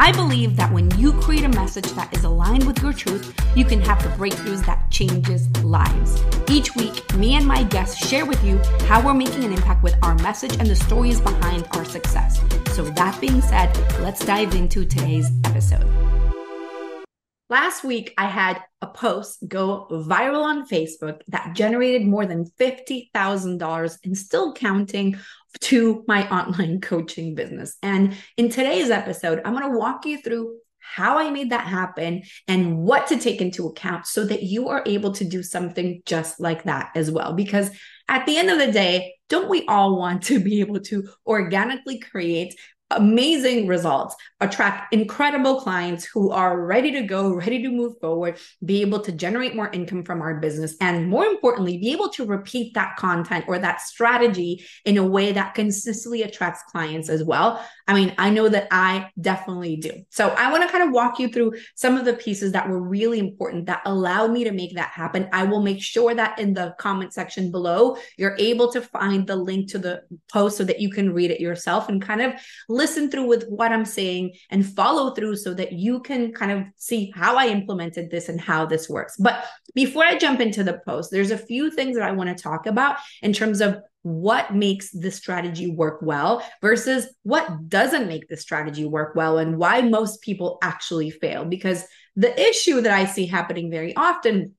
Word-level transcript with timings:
I 0.00 0.12
believe 0.12 0.56
that 0.56 0.72
when 0.72 0.90
you 0.98 1.12
create 1.12 1.44
a 1.44 1.48
message 1.50 1.84
that 1.92 2.16
is 2.16 2.24
aligned 2.24 2.66
with 2.66 2.82
your 2.82 2.94
truth, 2.94 3.38
you 3.54 3.66
can 3.66 3.82
have 3.82 4.02
the 4.02 4.08
breakthroughs 4.08 4.64
that 4.64 4.90
changes 4.90 5.46
lives. 5.62 6.24
Each 6.48 6.74
week, 6.74 7.14
me 7.16 7.34
and 7.34 7.46
my 7.46 7.64
guests 7.64 8.08
share 8.08 8.24
with 8.24 8.42
you 8.42 8.56
how 8.86 9.04
we're 9.04 9.12
making 9.12 9.44
an 9.44 9.52
impact 9.52 9.82
with 9.82 9.94
our 10.02 10.14
message 10.14 10.56
and 10.56 10.66
the 10.66 10.74
stories 10.74 11.20
behind 11.20 11.68
our 11.72 11.84
success. 11.84 12.40
So 12.72 12.84
that 12.84 13.20
being 13.20 13.42
said, 13.42 13.76
let's 14.00 14.24
dive 14.24 14.54
into 14.54 14.86
today's 14.86 15.30
episode. 15.44 15.84
Last 17.50 17.84
week, 17.84 18.14
I 18.16 18.24
had 18.24 18.62
a 18.80 18.86
post 18.86 19.46
go 19.48 19.86
viral 19.90 20.44
on 20.44 20.66
Facebook 20.66 21.20
that 21.28 21.54
generated 21.54 22.06
more 22.06 22.24
than 22.24 22.46
$50,000 22.58 23.98
and 24.04 24.16
still 24.16 24.54
counting 24.54 25.18
to 25.60 26.04
my 26.06 26.28
online 26.36 26.80
coaching 26.80 27.34
business. 27.34 27.76
And 27.82 28.16
in 28.36 28.48
today's 28.48 28.90
episode, 28.90 29.40
I'm 29.44 29.54
going 29.54 29.70
to 29.70 29.78
walk 29.78 30.06
you 30.06 30.20
through 30.20 30.56
how 30.78 31.18
I 31.18 31.30
made 31.30 31.50
that 31.50 31.66
happen 31.66 32.22
and 32.48 32.78
what 32.78 33.06
to 33.08 33.18
take 33.18 33.40
into 33.40 33.68
account 33.68 34.06
so 34.06 34.24
that 34.24 34.42
you 34.42 34.68
are 34.68 34.82
able 34.86 35.12
to 35.12 35.24
do 35.24 35.42
something 35.42 36.02
just 36.04 36.40
like 36.40 36.64
that 36.64 36.90
as 36.96 37.10
well. 37.10 37.32
Because 37.32 37.70
at 38.08 38.26
the 38.26 38.36
end 38.36 38.50
of 38.50 38.58
the 38.58 38.72
day, 38.72 39.14
don't 39.28 39.48
we 39.48 39.64
all 39.66 39.96
want 39.96 40.24
to 40.24 40.40
be 40.40 40.60
able 40.60 40.80
to 40.80 41.08
organically 41.26 42.00
create 42.00 42.56
amazing 42.90 43.66
results, 43.66 44.16
attract 44.40 44.92
incredible 44.92 45.60
clients 45.60 46.04
who 46.04 46.30
are 46.30 46.60
ready 46.60 46.90
to 46.92 47.02
go, 47.02 47.32
ready 47.32 47.62
to 47.62 47.68
move 47.68 47.98
forward, 48.00 48.38
be 48.64 48.80
able 48.80 49.00
to 49.00 49.12
generate 49.12 49.54
more 49.54 49.70
income 49.70 50.04
from 50.04 50.20
our 50.20 50.40
business, 50.40 50.76
and 50.80 51.08
more 51.08 51.24
importantly, 51.24 51.78
be 51.78 51.92
able 51.92 52.08
to 52.08 52.24
repeat 52.24 52.74
that 52.74 52.96
content 52.96 53.44
or 53.48 53.58
that 53.58 53.80
strategy 53.80 54.64
in 54.84 54.96
a 54.96 55.06
way 55.06 55.32
that 55.32 55.54
consistently 55.54 56.22
attracts 56.22 56.62
clients 56.70 57.08
as 57.08 57.22
well. 57.22 57.64
I 57.86 57.94
mean, 57.94 58.14
I 58.18 58.30
know 58.30 58.48
that 58.48 58.68
I 58.70 59.10
definitely 59.20 59.76
do. 59.76 59.92
So 60.10 60.28
I 60.30 60.50
want 60.50 60.62
to 60.62 60.68
kind 60.70 60.84
of 60.84 60.92
walk 60.92 61.18
you 61.18 61.28
through 61.28 61.54
some 61.74 61.96
of 61.96 62.04
the 62.04 62.14
pieces 62.14 62.52
that 62.52 62.68
were 62.68 62.80
really 62.80 63.18
important 63.18 63.66
that 63.66 63.82
allowed 63.84 64.32
me 64.32 64.44
to 64.44 64.52
make 64.52 64.74
that 64.74 64.90
happen. 64.90 65.28
I 65.32 65.44
will 65.44 65.62
make 65.62 65.82
sure 65.82 66.14
that 66.14 66.38
in 66.38 66.54
the 66.54 66.74
comment 66.78 67.12
section 67.12 67.50
below, 67.50 67.96
you're 68.16 68.36
able 68.38 68.72
to 68.72 68.80
find 68.80 69.26
the 69.26 69.36
link 69.36 69.70
to 69.70 69.78
the 69.78 70.02
post 70.32 70.56
so 70.56 70.64
that 70.64 70.80
you 70.80 70.90
can 70.90 71.12
read 71.12 71.30
it 71.30 71.40
yourself 71.40 71.88
and 71.88 72.00
kind 72.00 72.22
of 72.22 72.34
listen 72.80 73.10
through 73.10 73.26
with 73.26 73.44
what 73.48 73.72
I'm 73.72 73.84
saying 73.84 74.32
and 74.48 74.64
follow 74.64 75.14
through 75.14 75.36
so 75.36 75.52
that 75.52 75.72
you 75.72 76.00
can 76.00 76.32
kind 76.32 76.50
of 76.50 76.64
see 76.76 77.12
how 77.14 77.36
I 77.36 77.48
implemented 77.48 78.10
this 78.10 78.30
and 78.30 78.40
how 78.40 78.64
this 78.64 78.88
works. 78.88 79.16
But 79.18 79.44
before 79.74 80.04
I 80.04 80.16
jump 80.16 80.40
into 80.40 80.64
the 80.64 80.80
post, 80.86 81.10
there's 81.10 81.30
a 81.30 81.46
few 81.50 81.70
things 81.70 81.94
that 81.96 82.08
I 82.08 82.12
want 82.12 82.34
to 82.34 82.42
talk 82.42 82.64
about 82.64 82.96
in 83.20 83.34
terms 83.34 83.60
of 83.60 83.82
what 84.02 84.54
makes 84.54 84.90
the 84.92 85.10
strategy 85.10 85.70
work 85.70 85.98
well 86.00 86.42
versus 86.62 87.06
what 87.22 87.68
doesn't 87.68 88.08
make 88.08 88.28
the 88.28 88.36
strategy 88.36 88.86
work 88.86 89.14
well 89.14 89.36
and 89.36 89.58
why 89.58 89.82
most 89.82 90.22
people 90.22 90.56
actually 90.62 91.10
fail. 91.10 91.44
Because 91.44 91.84
the 92.16 92.32
issue 92.48 92.80
that 92.80 92.92
I 92.92 93.04
see 93.04 93.26
happening 93.26 93.70
very 93.70 93.94
often 93.94 94.54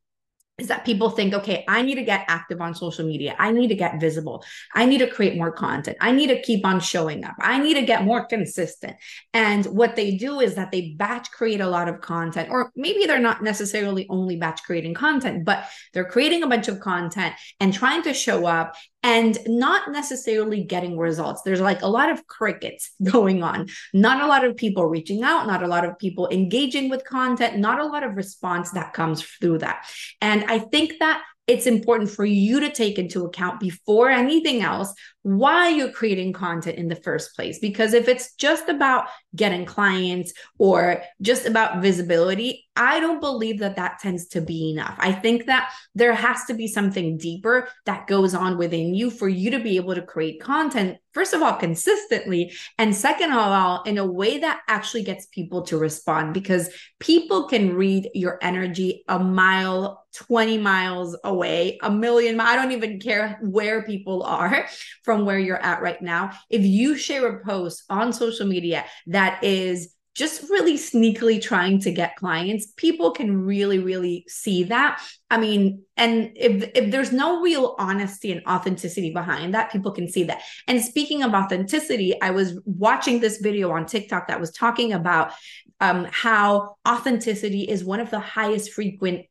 is 0.62 0.68
that 0.68 0.86
people 0.86 1.10
think, 1.10 1.34
okay, 1.34 1.66
I 1.68 1.82
need 1.82 1.96
to 1.96 2.04
get 2.04 2.24
active 2.28 2.62
on 2.62 2.76
social 2.76 3.06
media. 3.06 3.36
I 3.40 3.52
need 3.52 3.70
to 3.70 3.76
get 3.76 4.00
visible. 4.00 4.44
I 4.76 4.86
need 4.86 5.00
to 5.00 5.08
create 5.08 5.36
more 5.36 5.52
content. 5.52 5.98
I 6.00 6.12
need 6.12 6.28
to 6.28 6.40
keep 6.40 6.66
on 6.66 6.80
showing 6.80 7.26
up. 7.26 7.34
I 7.40 7.58
need 7.58 7.74
to 7.74 7.82
get 7.82 8.04
more 8.04 8.26
consistent. 8.28 8.96
And 9.34 9.66
what 9.66 9.96
they 9.96 10.18
do 10.18 10.40
is 10.40 10.56
that 10.56 10.72
they 10.72 10.92
batch 10.92 11.32
create 11.32 11.62
a 11.62 11.68
lot 11.68 11.90
of 11.90 12.00
content, 12.00 12.50
or 12.52 12.72
maybe 12.76 13.06
they're 13.06 13.20
not 13.20 13.42
necessarily 13.42 14.06
only 14.10 14.36
batch 14.36 14.62
creating 14.64 14.94
content, 14.94 15.46
but 15.46 15.66
they're 15.94 16.06
creating 16.06 16.44
a 16.44 16.48
bunch 16.48 16.68
of 16.68 16.80
content 16.80 17.34
and 17.60 17.74
trying 17.74 18.04
to 18.04 18.14
show 18.14 18.46
up 18.46 18.76
and 19.04 19.38
not 19.48 19.92
necessarily 19.92 20.64
getting 20.64 20.98
results. 20.98 21.42
There's 21.42 21.62
like 21.62 21.82
a 21.82 21.88
lot 21.88 22.12
of 22.12 22.28
crickets 22.28 22.92
going 23.04 23.44
on, 23.44 23.68
not 23.94 24.22
a 24.22 24.28
lot 24.28 24.46
of 24.46 24.56
people 24.56 24.86
reaching 24.86 25.24
out, 25.24 25.48
not 25.48 25.64
a 25.64 25.68
lot 25.68 25.86
of 25.86 25.98
people 25.98 26.30
engaging 26.30 26.90
with 26.90 27.04
content, 27.04 27.58
not 27.58 27.80
a 27.80 27.86
lot 27.86 28.04
of 28.04 28.16
response 28.16 28.72
that 28.72 28.94
comes 28.94 29.24
through 29.24 29.60
that. 29.60 29.86
And 30.22 30.44
I 30.46 30.60
think 30.60 31.00
that 31.00 31.24
it's 31.48 31.66
important 31.66 32.10
for 32.10 32.24
you 32.24 32.60
to 32.62 32.72
take 32.72 32.98
into 33.00 33.26
account 33.26 33.60
before 33.60 34.10
anything 34.10 34.62
else 34.62 34.94
why 35.24 35.70
you're 35.70 35.92
creating 35.92 36.34
content 36.34 36.78
in 36.78 36.88
the 36.88 36.96
first 36.96 37.36
place. 37.36 37.60
Because 37.60 37.94
if 37.94 38.08
it's 38.08 38.34
just 38.36 38.70
about 38.70 39.08
getting 39.36 39.66
clients 39.66 40.34
or 40.58 41.04
just 41.22 41.46
about 41.46 41.82
visibility, 41.82 42.68
I 42.76 43.00
don't 43.00 43.20
believe 43.20 43.60
that 43.60 43.76
that 43.76 44.00
tends 44.00 44.28
to 44.30 44.42
be 44.42 44.72
enough. 44.72 44.96
I 44.98 45.12
think 45.12 45.46
that 45.46 45.72
there 45.94 46.14
has 46.14 46.46
to 46.46 46.54
be 46.54 46.68
something 46.68 47.18
deeper 47.18 47.68
that 47.86 48.08
goes 48.08 48.34
on 48.34 48.58
within 48.58 48.96
you 48.96 49.12
for 49.12 49.28
you 49.28 49.52
to 49.52 49.60
be 49.60 49.76
able 49.76 49.94
to 49.94 50.02
create 50.02 50.42
content, 50.42 50.98
first 51.14 51.34
of 51.34 51.42
all, 51.42 51.54
consistently, 51.54 52.54
and 52.78 52.96
second 52.96 53.32
of 53.32 53.38
all, 53.38 53.84
in 53.84 53.98
a 53.98 54.06
way 54.06 54.40
that 54.40 54.62
actually 54.68 55.04
gets 55.04 55.26
people 55.28 55.64
to 55.64 55.78
respond 55.78 56.34
because 56.34 56.70
people 57.00 57.48
can 57.48 57.76
read 57.76 58.10
your 58.14 58.40
energy 58.42 59.04
a 59.08 59.20
mile 59.20 60.06
20 60.14 60.58
miles 60.58 61.18
away, 61.24 61.78
a 61.82 61.90
million. 61.90 62.40
I 62.40 62.56
don't 62.56 62.72
even 62.72 63.00
care 63.00 63.40
where 63.42 63.84
people 63.84 64.24
are 64.24 64.68
from 65.12 65.26
where 65.26 65.38
you're 65.40 65.62
at 65.62 65.82
right 65.82 66.02
now. 66.02 66.32
If 66.50 66.64
you 66.64 66.96
share 66.96 67.28
a 67.28 67.44
post 67.44 67.84
on 67.90 68.14
social 68.14 68.48
media 68.48 68.86
that 69.08 69.44
is 69.44 69.94
just 70.16 70.44
really 70.44 70.76
sneakily 70.78 71.42
trying 71.42 71.80
to 71.80 71.90
get 71.90 72.18
clients 72.18 72.74
people 72.76 73.12
can 73.12 73.46
really 73.46 73.80
really 73.80 74.26
see 74.28 74.66
that 74.66 75.02
i 75.30 75.38
mean 75.38 75.82
and 75.96 76.32
if 76.36 76.70
if 76.76 76.92
there's 76.92 77.14
no 77.14 77.42
real 77.42 77.76
honesty 77.80 78.30
and 78.30 78.46
authenticity 78.46 79.14
behind 79.14 79.54
that 79.54 79.72
people 79.72 79.90
can 79.94 80.10
see 80.10 80.26
that 80.26 80.42
and 80.68 80.84
speaking 80.84 81.24
of 81.24 81.34
authenticity 81.34 82.22
i 82.22 82.30
was 82.30 82.60
watching 82.66 83.22
this 83.22 83.38
video 83.38 83.72
on 83.72 83.86
tiktok 83.86 84.28
that 84.28 84.38
was 84.38 84.52
talking 84.52 84.92
about 84.92 85.32
um, 85.80 86.06
how 86.12 86.76
authenticity 86.86 87.62
is 87.62 87.86
one 87.86 88.02
of 88.02 88.12
the 88.12 88.20
highest 88.20 88.74
frequent 88.74 89.26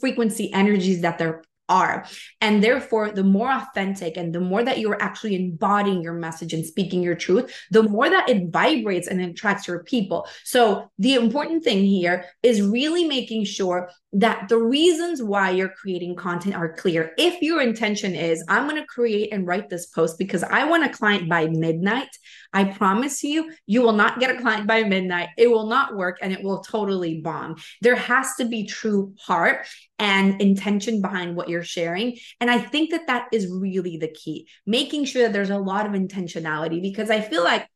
frequency 0.00 0.50
energies 0.50 1.02
that 1.02 1.18
there 1.18 1.42
are. 1.68 2.06
And 2.40 2.62
therefore, 2.62 3.10
the 3.10 3.24
more 3.24 3.50
authentic 3.50 4.16
and 4.16 4.34
the 4.34 4.40
more 4.40 4.62
that 4.62 4.78
you're 4.78 5.00
actually 5.00 5.36
embodying 5.36 6.02
your 6.02 6.14
message 6.14 6.52
and 6.52 6.66
speaking 6.66 7.02
your 7.02 7.14
truth, 7.14 7.54
the 7.70 7.82
more 7.82 8.08
that 8.08 8.28
it 8.28 8.50
vibrates 8.50 9.08
and 9.08 9.20
attracts 9.20 9.66
your 9.66 9.82
people. 9.84 10.26
So, 10.44 10.90
the 10.98 11.14
important 11.14 11.64
thing 11.64 11.84
here 11.84 12.26
is 12.42 12.62
really 12.62 13.04
making 13.04 13.44
sure 13.44 13.90
that 14.14 14.48
the 14.48 14.58
reasons 14.58 15.22
why 15.22 15.50
you're 15.50 15.70
creating 15.70 16.16
content 16.16 16.54
are 16.54 16.74
clear. 16.74 17.12
If 17.16 17.40
your 17.40 17.62
intention 17.62 18.14
is, 18.14 18.44
I'm 18.48 18.68
going 18.68 18.80
to 18.80 18.86
create 18.86 19.32
and 19.32 19.46
write 19.46 19.70
this 19.70 19.86
post 19.86 20.18
because 20.18 20.42
I 20.42 20.64
want 20.64 20.84
a 20.84 20.90
client 20.90 21.28
by 21.28 21.48
midnight, 21.48 22.10
I 22.52 22.64
promise 22.64 23.22
you, 23.24 23.52
you 23.66 23.82
will 23.82 23.92
not 23.92 24.20
get 24.20 24.34
a 24.34 24.40
client 24.40 24.66
by 24.66 24.82
midnight. 24.84 25.30
It 25.38 25.50
will 25.50 25.66
not 25.66 25.96
work 25.96 26.18
and 26.20 26.32
it 26.32 26.42
will 26.42 26.60
totally 26.60 27.20
bomb. 27.20 27.56
There 27.80 27.96
has 27.96 28.34
to 28.36 28.44
be 28.44 28.66
true 28.66 29.14
heart 29.18 29.66
and 29.98 30.40
intention 30.40 31.00
behind 31.00 31.36
what 31.36 31.48
you're 31.48 31.62
sharing. 31.62 32.18
And 32.40 32.50
I 32.50 32.58
think 32.58 32.90
that 32.90 33.06
that 33.06 33.28
is 33.32 33.50
really 33.50 33.96
the 33.96 34.08
key, 34.08 34.48
making 34.66 35.06
sure 35.06 35.22
that 35.22 35.32
there's 35.32 35.50
a 35.50 35.58
lot 35.58 35.86
of 35.86 35.92
intentionality 35.92 36.82
because 36.82 37.10
I 37.10 37.20
feel 37.20 37.44
like 37.44 37.68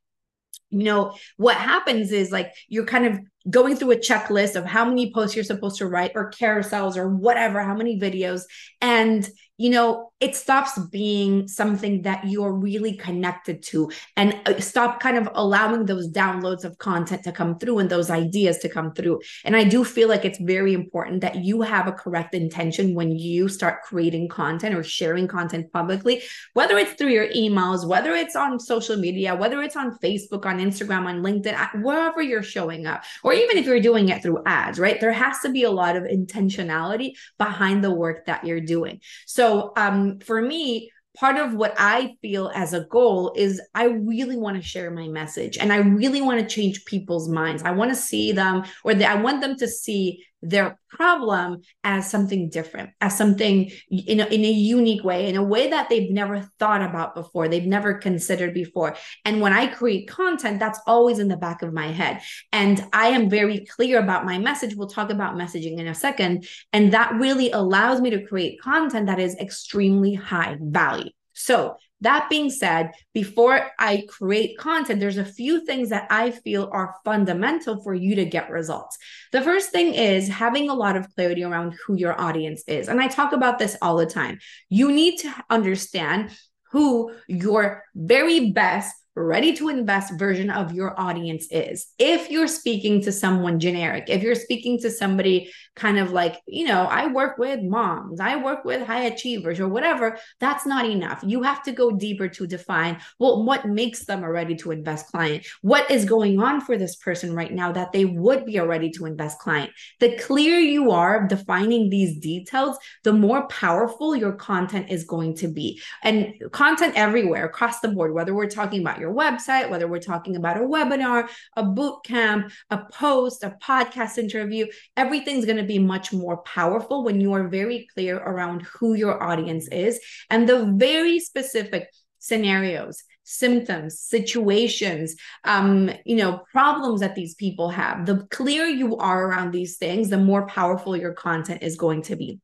you 0.70 0.82
know 0.82 1.14
what 1.36 1.56
happens 1.56 2.10
is 2.10 2.32
like 2.32 2.52
you're 2.68 2.86
kind 2.86 3.06
of 3.06 3.20
going 3.48 3.76
through 3.76 3.92
a 3.92 3.96
checklist 3.96 4.56
of 4.56 4.64
how 4.64 4.84
many 4.84 5.12
posts 5.12 5.36
you're 5.36 5.44
supposed 5.44 5.78
to 5.78 5.86
write 5.86 6.12
or 6.14 6.30
carousels 6.30 6.96
or 6.96 7.08
whatever 7.08 7.62
how 7.62 7.74
many 7.74 7.98
videos 7.98 8.42
and 8.80 9.28
you 9.58 9.70
know, 9.70 10.12
it 10.20 10.36
stops 10.36 10.78
being 10.90 11.48
something 11.48 12.02
that 12.02 12.26
you're 12.26 12.52
really 12.52 12.94
connected 12.94 13.62
to 13.62 13.90
and 14.16 14.38
uh, 14.46 14.60
stop 14.60 15.00
kind 15.00 15.16
of 15.16 15.28
allowing 15.34 15.86
those 15.86 16.10
downloads 16.10 16.64
of 16.64 16.76
content 16.78 17.22
to 17.24 17.32
come 17.32 17.58
through 17.58 17.78
and 17.78 17.90
those 17.90 18.10
ideas 18.10 18.58
to 18.58 18.68
come 18.68 18.92
through. 18.92 19.20
And 19.44 19.56
I 19.56 19.64
do 19.64 19.84
feel 19.84 20.08
like 20.08 20.24
it's 20.24 20.38
very 20.38 20.74
important 20.74 21.22
that 21.22 21.36
you 21.36 21.62
have 21.62 21.86
a 21.86 21.92
correct 21.92 22.34
intention 22.34 22.94
when 22.94 23.12
you 23.12 23.48
start 23.48 23.82
creating 23.82 24.28
content 24.28 24.74
or 24.74 24.82
sharing 24.82 25.26
content 25.26 25.72
publicly, 25.72 26.22
whether 26.52 26.76
it's 26.76 26.92
through 26.92 27.10
your 27.10 27.28
emails, 27.28 27.86
whether 27.86 28.14
it's 28.14 28.36
on 28.36 28.58
social 28.58 28.96
media, 28.96 29.34
whether 29.34 29.62
it's 29.62 29.76
on 29.76 29.98
Facebook, 29.98 30.44
on 30.44 30.58
Instagram, 30.58 31.06
on 31.06 31.22
LinkedIn, 31.22 31.82
wherever 31.82 32.22
you're 32.22 32.42
showing 32.42 32.86
up, 32.86 33.04
or 33.22 33.32
even 33.36 33.58
if 33.58 33.66
you're 33.66 33.80
doing 33.80 34.08
it 34.08 34.22
through 34.22 34.42
ads, 34.46 34.78
right? 34.78 35.00
There 35.00 35.12
has 35.12 35.40
to 35.40 35.50
be 35.50 35.64
a 35.64 35.70
lot 35.70 35.96
of 35.96 36.04
intentionality 36.04 37.12
behind 37.38 37.82
the 37.82 37.90
work 37.90 38.26
that 38.26 38.44
you're 38.44 38.60
doing. 38.60 39.00
So 39.26 39.72
um, 39.76 40.20
for 40.20 40.40
me, 40.40 40.90
part 41.16 41.36
of 41.36 41.54
what 41.54 41.74
I 41.78 42.14
feel 42.20 42.50
as 42.54 42.74
a 42.74 42.84
goal 42.84 43.32
is 43.36 43.60
I 43.74 43.84
really 43.84 44.36
want 44.36 44.56
to 44.56 44.62
share 44.62 44.90
my 44.90 45.08
message 45.08 45.56
and 45.56 45.72
I 45.72 45.78
really 45.78 46.20
want 46.20 46.40
to 46.40 46.54
change 46.54 46.84
people's 46.84 47.28
minds. 47.28 47.62
I 47.62 47.72
want 47.72 47.90
to 47.90 47.96
see 47.96 48.32
them 48.32 48.64
or 48.84 48.92
I 48.92 49.14
want 49.14 49.40
them 49.40 49.56
to 49.56 49.66
see 49.66 50.22
their 50.42 50.78
problem 50.88 51.62
as 51.82 52.10
something 52.10 52.48
different, 52.48 52.90
as 53.00 53.16
something 53.16 53.70
in 53.90 54.20
a, 54.20 54.26
in 54.26 54.44
a 54.44 54.50
unique 54.50 55.02
way, 55.02 55.28
in 55.28 55.36
a 55.36 55.42
way 55.42 55.70
that 55.70 55.88
they've 55.88 56.10
never 56.10 56.40
thought 56.58 56.82
about 56.82 57.14
before, 57.14 57.48
they've 57.48 57.66
never 57.66 57.94
considered 57.94 58.54
before. 58.54 58.96
And 59.24 59.40
when 59.40 59.52
I 59.52 59.66
create 59.66 60.08
content, 60.08 60.60
that's 60.60 60.80
always 60.86 61.18
in 61.18 61.28
the 61.28 61.36
back 61.36 61.62
of 61.62 61.72
my 61.72 61.88
head. 61.88 62.20
And 62.52 62.84
I 62.92 63.08
am 63.08 63.28
very 63.28 63.66
clear 63.66 63.98
about 63.98 64.24
my 64.24 64.38
message. 64.38 64.74
We'll 64.74 64.88
talk 64.88 65.10
about 65.10 65.36
messaging 65.36 65.78
in 65.78 65.86
a 65.86 65.94
second. 65.94 66.46
And 66.72 66.92
that 66.92 67.14
really 67.14 67.50
allows 67.50 68.00
me 68.00 68.10
to 68.10 68.26
create 68.26 68.60
content 68.60 69.06
that 69.06 69.20
is 69.20 69.36
extremely 69.36 70.14
high 70.14 70.56
value. 70.60 71.10
So 71.32 71.76
that 72.02 72.28
being 72.28 72.50
said, 72.50 72.92
before 73.14 73.70
I 73.78 74.04
create 74.08 74.58
content, 74.58 75.00
there's 75.00 75.16
a 75.16 75.24
few 75.24 75.64
things 75.64 75.88
that 75.88 76.06
I 76.10 76.30
feel 76.30 76.68
are 76.72 76.94
fundamental 77.04 77.82
for 77.82 77.94
you 77.94 78.16
to 78.16 78.24
get 78.24 78.50
results. 78.50 78.98
The 79.32 79.40
first 79.40 79.70
thing 79.70 79.94
is 79.94 80.28
having 80.28 80.68
a 80.68 80.74
lot 80.74 80.96
of 80.96 81.12
clarity 81.14 81.42
around 81.42 81.74
who 81.86 81.94
your 81.94 82.20
audience 82.20 82.62
is. 82.66 82.88
And 82.88 83.00
I 83.00 83.08
talk 83.08 83.32
about 83.32 83.58
this 83.58 83.76
all 83.80 83.96
the 83.96 84.06
time. 84.06 84.38
You 84.68 84.92
need 84.92 85.18
to 85.18 85.34
understand 85.48 86.36
who 86.72 87.14
your 87.28 87.84
very 87.94 88.50
best 88.50 88.94
ready 89.16 89.54
to 89.56 89.70
invest 89.70 90.18
version 90.18 90.50
of 90.50 90.72
your 90.72 90.98
audience 91.00 91.48
is. 91.50 91.88
If 91.98 92.30
you're 92.30 92.46
speaking 92.46 93.02
to 93.02 93.12
someone 93.12 93.58
generic, 93.58 94.04
if 94.08 94.22
you're 94.22 94.34
speaking 94.34 94.78
to 94.80 94.90
somebody 94.90 95.50
kind 95.74 95.98
of 95.98 96.12
like, 96.12 96.40
you 96.46 96.66
know, 96.66 96.84
I 96.84 97.06
work 97.06 97.38
with 97.38 97.62
moms, 97.62 98.20
I 98.20 98.36
work 98.36 98.64
with 98.64 98.86
high 98.86 99.04
achievers 99.04 99.58
or 99.58 99.68
whatever, 99.68 100.18
that's 100.38 100.66
not 100.66 100.84
enough. 100.84 101.22
You 101.26 101.42
have 101.42 101.62
to 101.64 101.72
go 101.72 101.90
deeper 101.90 102.28
to 102.28 102.46
define 102.46 103.00
well, 103.18 103.44
what 103.44 103.66
makes 103.66 104.04
them 104.04 104.22
a 104.22 104.30
ready 104.30 104.54
to 104.56 104.70
invest 104.70 105.10
client? 105.10 105.46
What 105.62 105.90
is 105.90 106.04
going 106.04 106.40
on 106.40 106.60
for 106.60 106.76
this 106.76 106.96
person 106.96 107.34
right 107.34 107.52
now 107.52 107.72
that 107.72 107.92
they 107.92 108.04
would 108.04 108.44
be 108.44 108.58
a 108.58 108.66
ready 108.66 108.90
to 108.92 109.06
invest 109.06 109.38
client? 109.38 109.70
The 110.00 110.16
clearer 110.18 110.58
you 110.58 110.90
are 110.90 111.26
defining 111.26 111.88
these 111.88 112.18
details, 112.18 112.76
the 113.04 113.12
more 113.12 113.46
powerful 113.48 114.14
your 114.14 114.32
content 114.32 114.90
is 114.90 115.04
going 115.04 115.36
to 115.36 115.48
be. 115.48 115.80
And 116.02 116.34
content 116.52 116.94
everywhere 116.96 117.46
across 117.46 117.80
the 117.80 117.88
board, 117.88 118.12
whether 118.12 118.34
we're 118.34 118.48
talking 118.48 118.80
about 118.80 119.00
your 119.00 119.05
your 119.06 119.14
website, 119.14 119.70
whether 119.70 119.86
we're 119.86 119.98
talking 119.98 120.36
about 120.36 120.56
a 120.56 120.60
webinar, 120.60 121.28
a 121.56 121.62
boot 121.62 121.98
camp, 122.04 122.52
a 122.70 122.78
post, 122.92 123.44
a 123.44 123.56
podcast 123.62 124.18
interview, 124.18 124.66
everything's 124.96 125.44
going 125.44 125.56
to 125.56 125.62
be 125.62 125.78
much 125.78 126.12
more 126.12 126.38
powerful 126.38 127.04
when 127.04 127.20
you 127.20 127.32
are 127.32 127.48
very 127.48 127.86
clear 127.94 128.16
around 128.16 128.62
who 128.62 128.94
your 128.94 129.22
audience 129.22 129.68
is 129.68 130.00
and 130.30 130.48
the 130.48 130.72
very 130.76 131.20
specific 131.20 131.88
scenarios 132.18 133.04
symptoms 133.28 133.98
situations 133.98 135.16
um 135.44 135.90
you 136.04 136.16
know 136.16 136.40
problems 136.50 137.00
that 137.00 137.14
these 137.14 137.34
people 137.34 137.68
have. 137.68 138.06
The 138.06 138.26
clearer 138.30 138.66
you 138.66 138.96
are 138.96 139.26
around 139.26 139.52
these 139.52 139.76
things 139.76 140.10
the 140.10 140.16
more 140.16 140.46
powerful 140.46 140.96
your 140.96 141.12
content 141.12 141.62
is 141.62 141.76
going 141.76 142.02
to 142.02 142.16
be. 142.16 142.40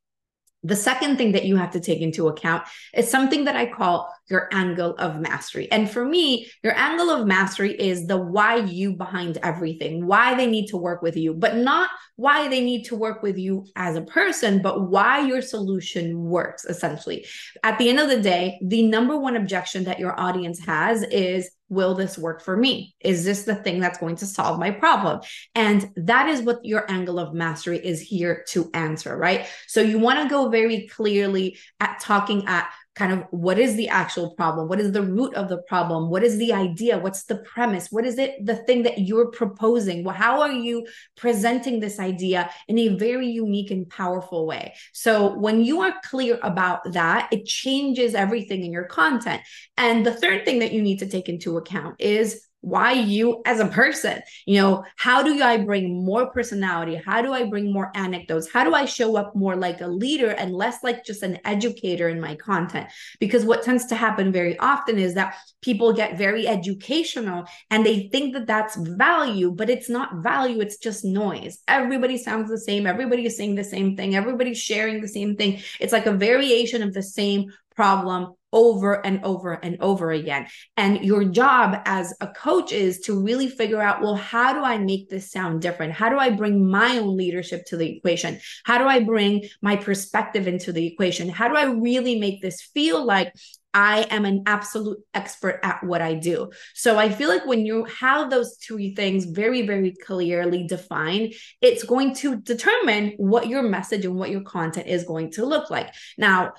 The 0.65 0.77
second 0.77 1.17
thing 1.17 1.33
that 1.33 1.45
you 1.45 1.57
have 1.57 1.73
to 1.73 1.81
take 1.81 2.01
into 2.01 2.29
account 2.29 2.65
is 2.95 3.11
something 3.11 3.45
that 3.47 3.57
I 3.57 3.67
call 3.67 4.13
your 4.33 4.49
angle 4.51 4.95
of 4.99 5.21
mastery. 5.21 5.71
And 5.71 5.89
for 5.89 6.05
me, 6.05 6.51
your 6.65 6.77
angle 6.77 7.11
of 7.11 7.27
mastery 7.27 7.73
is 7.73 8.07
the 8.07 8.17
why 8.17 8.57
you 8.57 8.95
behind 8.95 9.39
everything, 9.43 10.07
why 10.07 10.35
they 10.35 10.47
need 10.47 10.67
to 10.69 10.79
work 10.79 11.03
with 11.03 11.17
you, 11.17 11.35
but 11.35 11.57
not 11.57 11.91
why 12.17 12.49
they 12.49 12.63
need 12.63 12.85
to 12.87 12.97
work 12.97 13.23
with 13.23 13.39
you 13.39 13.67
as 13.77 13.95
a 13.95 14.03
person, 14.03 14.63
but 14.63 14.89
why 14.89 15.21
your 15.21 15.43
solution 15.43 16.25
works, 16.25 16.65
essentially. 16.65 17.27
At 17.63 17.79
the 17.79 17.91
end 17.91 18.01
of 18.01 18.09
the 18.09 18.21
day, 18.21 18.59
the 18.63 18.83
number 18.83 19.17
one 19.19 19.37
objection 19.37 19.85
that 19.85 20.01
your 20.01 20.19
audience 20.19 20.59
has 20.65 21.03
is 21.05 21.51
will 21.73 21.95
this 21.95 22.19
work 22.19 22.43
for 22.43 22.55
me? 22.55 22.95
Is 23.01 23.25
this 23.25 23.45
the 23.45 23.55
thing 23.55 23.81
that's 23.81 23.99
going 23.99 24.17
to 24.17 24.27
solve 24.27 24.59
my 24.59 24.71
problem? 24.71 25.23
And 25.55 25.91
that 25.97 26.29
is 26.29 26.43
what 26.43 26.59
your 26.63 26.89
angle 26.91 27.19
of 27.19 27.33
mastery 27.33 27.79
is 27.79 27.99
here 27.99 28.45
to 28.49 28.71
answer, 28.75 29.17
right? 29.17 29.47
So 29.69 29.81
you 29.81 29.99
want 29.99 30.23
to 30.23 30.29
go 30.29 30.51
very 30.51 30.87
clearly 30.89 31.59
at 31.81 31.99
talking 31.99 32.45
at 32.47 32.69
kind 32.95 33.13
of 33.13 33.25
what 33.31 33.59
is 33.59 33.77
the 33.77 33.89
actual 33.89 34.35
problem? 34.35 34.69
What 34.69 34.81
is 34.81 34.93
the 34.93 35.03
root 35.03 35.35
of 35.35 35.49
the 35.49 35.59
problem? 35.63 36.11
What 36.11 36.23
is 36.23 36.37
the 36.37 36.53
idea? 36.53 36.99
What's 36.99 37.25
the 37.25 37.37
premise? 37.37 37.89
What 37.91 38.05
is 38.05 38.19
it 38.19 38.45
the 38.45 38.57
thing 38.57 38.83
that 38.83 38.99
you're 38.99 39.31
proposing? 39.31 40.05
Well, 40.05 40.15
how 40.15 40.43
are 40.43 40.53
you 40.53 40.87
presenting 41.17 41.81
this 41.81 41.99
idea 41.99 42.51
in 42.69 42.79
a 42.79 42.89
very 42.97 43.29
unique 43.29 43.71
and 43.71 43.89
powerful 43.89 44.47
way? 44.47 44.75
So 44.93 45.39
when 45.39 45.63
you 45.63 45.81
are 45.81 45.95
clear 46.05 46.39
about 46.43 46.93
that 46.93 47.29
it 47.33 47.47
changes 47.47 48.15
everything 48.15 48.65
in 48.65 48.73
your 48.73 48.85
content. 48.85 49.43
And 49.77 50.05
the 50.05 50.15
third 50.15 50.45
thing 50.45 50.59
that 50.59 50.73
you 50.73 50.83
need 50.83 50.99
to 50.99 51.07
take 51.07 51.29
into 51.29 51.57
account 51.57 51.97
is 51.99 52.47
why 52.63 52.93
you 52.93 53.43
as 53.45 53.61
a 53.61 53.67
person 53.67 54.21
you 54.47 54.61
know 54.61 54.85
how 54.97 55.23
do 55.23 55.43
i 55.43 55.57
bring 55.57 56.05
more 56.05 56.31
personality? 56.31 56.95
How 56.95 57.23
do 57.23 57.33
i 57.33 57.45
bring 57.45 57.73
more 57.73 57.91
anecdotes? 57.95 58.51
How 58.51 58.65
do 58.65 58.75
i 58.75 58.85
show 58.85 59.17
up 59.17 59.35
more 59.35 59.57
like 59.57 59.81
a 59.81 59.87
leader 59.87 60.31
and 60.31 60.53
less 60.53 60.83
like 60.83 61.05
just 61.05 61.23
an 61.23 61.39
educator 61.45 62.09
in 62.09 62.21
my 62.21 62.35
content? 62.37 62.89
Because 63.21 63.45
what 63.45 63.63
tends 63.63 63.87
to 63.87 63.95
happen 63.95 64.33
very 64.33 64.59
often 64.59 64.99
is 64.99 65.15
that 65.15 65.37
people 65.61 65.93
get 65.93 66.19
very 66.19 66.47
educational 66.47 67.45
and 67.71 67.85
they 67.85 68.09
think 68.09 68.35
that 68.35 68.47
that's 68.47 68.77
value 68.77 69.51
but 69.51 69.71
it's 69.71 69.89
not 69.89 70.23
value 70.23 70.61
it's 70.61 70.79
just 70.79 71.05
noise. 71.05 71.59
Everybody 71.69 72.19
sounds 72.19 72.49
the 72.51 72.59
same 72.59 72.87
everybody 72.87 73.27
is 73.27 73.37
saying 73.37 73.55
the 73.57 73.65
same 73.65 73.97
thing 73.97 74.15
everybody's 74.15 74.59
sharing 74.59 75.01
the 75.01 75.09
same 75.09 75.37
thing. 75.37 75.61
It's 75.81 75.93
like 75.93 76.07
a 76.07 76.13
variation 76.13 76.83
of 76.83 76.95
the 76.95 77.03
same 77.03 77.53
problem 77.75 78.35
over 78.53 79.05
and 79.05 79.25
over 79.25 79.55
and 79.55 79.77
over 79.81 80.13
again. 80.13 80.47
And 80.77 81.05
your 81.05 81.25
job 81.25 81.81
as 81.85 82.15
a 82.21 82.29
coach 82.29 82.73
is 82.73 83.01
to 83.01 83.21
really 83.21 83.49
figure 83.49 83.81
out 83.81 84.03
well, 84.03 84.15
how 84.17 84.53
do 84.53 84.63
I 84.63 84.79
make 84.79 85.09
this 85.09 85.31
sound 85.31 85.63
different? 85.63 85.93
How 85.93 86.09
do 86.09 86.19
I 86.19 86.31
bring 86.31 86.69
my 86.69 86.99
own 86.99 87.17
leadership 87.17 87.65
to 87.67 87.77
the 87.77 87.97
equation? 87.97 88.41
How 88.65 88.79
do 88.79 88.85
I 88.85 89.01
bring 89.01 89.49
my 89.61 89.77
perspective 89.77 90.47
into 90.47 90.73
the 90.73 90.87
equation? 90.87 91.29
How 91.29 91.49
do 91.49 91.57
I 91.57 91.65
really 91.65 92.19
make 92.19 92.43
this 92.43 92.63
feel 92.63 93.05
like 93.05 93.33
I 93.75 94.07
am 94.11 94.25
an 94.25 94.43
absolute 94.47 94.99
expert 95.15 95.61
at 95.63 95.83
what 95.83 96.03
I 96.03 96.15
do. 96.15 96.51
So 96.75 96.99
I 96.99 97.09
feel 97.09 97.29
like 97.29 97.47
when 97.47 97.65
you 97.65 97.85
have 97.85 98.29
those 98.29 98.57
two 98.59 98.93
things 98.95 99.25
very, 99.25 99.67
very 99.67 99.93
clearly 99.93 100.67
defined, 100.67 101.35
it's 101.61 101.83
going 101.83 102.15
to 102.17 102.37
determine 102.37 103.15
what 103.17 103.49
your 103.49 103.63
message 103.63 104.05
and 104.05 104.17
what 104.17 104.31
your 104.31 104.43
content 104.43 104.89
is 104.89 105.05
going 105.05 105.33
to 105.33 105.47
look 105.47 105.71
like. 105.71 105.95
Now, 106.19 106.53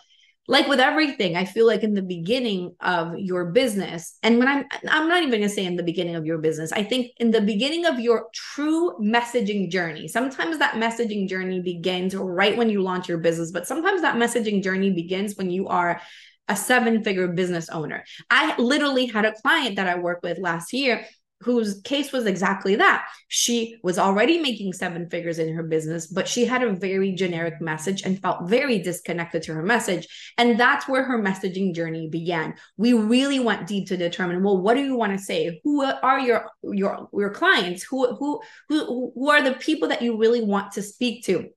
like 0.48 0.68
with 0.68 0.80
everything 0.80 1.36
i 1.36 1.45
feel 1.45 1.66
like 1.66 1.84
in 1.84 1.94
the 1.94 2.01
beginning 2.01 2.75
of 2.81 3.18
your 3.18 3.51
business 3.51 4.18
and 4.24 4.38
when 4.38 4.48
i'm 4.48 4.66
i'm 4.90 5.07
not 5.07 5.19
even 5.19 5.31
going 5.31 5.42
to 5.42 5.50
say 5.50 5.66
in 5.66 5.75
the 5.75 5.84
beginning 5.84 6.16
of 6.16 6.25
your 6.25 6.38
business 6.38 6.72
i 6.74 6.84
think 6.84 7.12
in 7.18 7.31
the 7.31 7.42
beginning 7.42 7.86
of 7.86 8.00
your 8.00 8.28
true 8.34 8.94
messaging 9.01 9.69
journey. 9.69 10.07
Sometimes 10.07 10.57
that 10.60 10.75
messaging 10.75 11.28
journey 11.28 11.62
begins 11.62 12.16
right 12.16 12.57
when 12.57 12.69
you 12.69 12.81
launch 12.81 13.07
your 13.07 13.18
business 13.18 13.51
but 13.51 13.68
sometimes 13.68 14.01
that 14.01 14.16
messaging 14.16 14.63
journey 14.63 14.92
begins 14.92 15.36
when 15.36 15.50
you 15.50 15.68
are 15.68 16.01
a 16.50 16.56
seven 16.56 17.04
figure 17.04 17.30
business 17.30 17.69
owner. 17.69 18.04
I 18.30 18.60
literally 18.60 19.06
had 19.06 19.25
a 19.25 19.34
client 19.34 19.78
that 19.78 19.88
i 19.88 19.98
worked 19.98 20.24
with 20.24 20.38
last 20.40 20.74
year 20.74 21.06
whose 21.44 21.81
case 21.81 22.12
was 22.12 22.25
exactly 22.25 22.75
that. 22.75 23.06
She 23.28 23.78
was 23.84 24.00
already 24.00 24.40
making 24.40 24.74
seven 24.74 25.10
figures 25.10 25.40
in 25.40 25.54
her 25.54 25.64
business, 25.64 26.07
but 26.07 26.28
she 26.28 26.45
had 26.45 26.64
a 26.64 26.73
very 26.73 27.14
generic 27.14 27.62
message 27.62 28.04
and 28.04 28.21
felt 28.21 28.50
very 28.50 28.80
disconnected 28.80 29.44
to 29.44 29.54
her 29.54 29.64
message. 29.64 30.07
And 30.38 30.59
that's 30.59 30.88
where 30.88 31.04
her 31.04 31.21
messaging 31.21 31.76
journey 31.76 32.07
began. 32.09 32.56
We 32.78 32.94
really 32.94 33.40
went 33.40 33.68
deep 33.68 33.88
to 33.88 33.97
determine, 33.97 34.44
well, 34.44 34.57
what 34.57 34.76
do 34.76 34.83
you 34.83 34.95
want 34.95 35.18
to 35.18 35.23
say? 35.23 35.62
Who 35.64 35.83
are 35.83 36.19
your 36.19 36.50
your 36.64 37.09
your 37.14 37.30
clients? 37.30 37.83
Who 37.83 38.16
who 38.16 38.42
who 38.69 39.12
who 39.16 39.30
are 39.30 39.42
the 39.42 39.54
people 39.54 39.90
that 39.90 40.02
you 40.02 40.18
really 40.18 40.44
want 40.44 40.73
to 40.73 40.81
speak 40.81 41.26
to? 41.26 41.50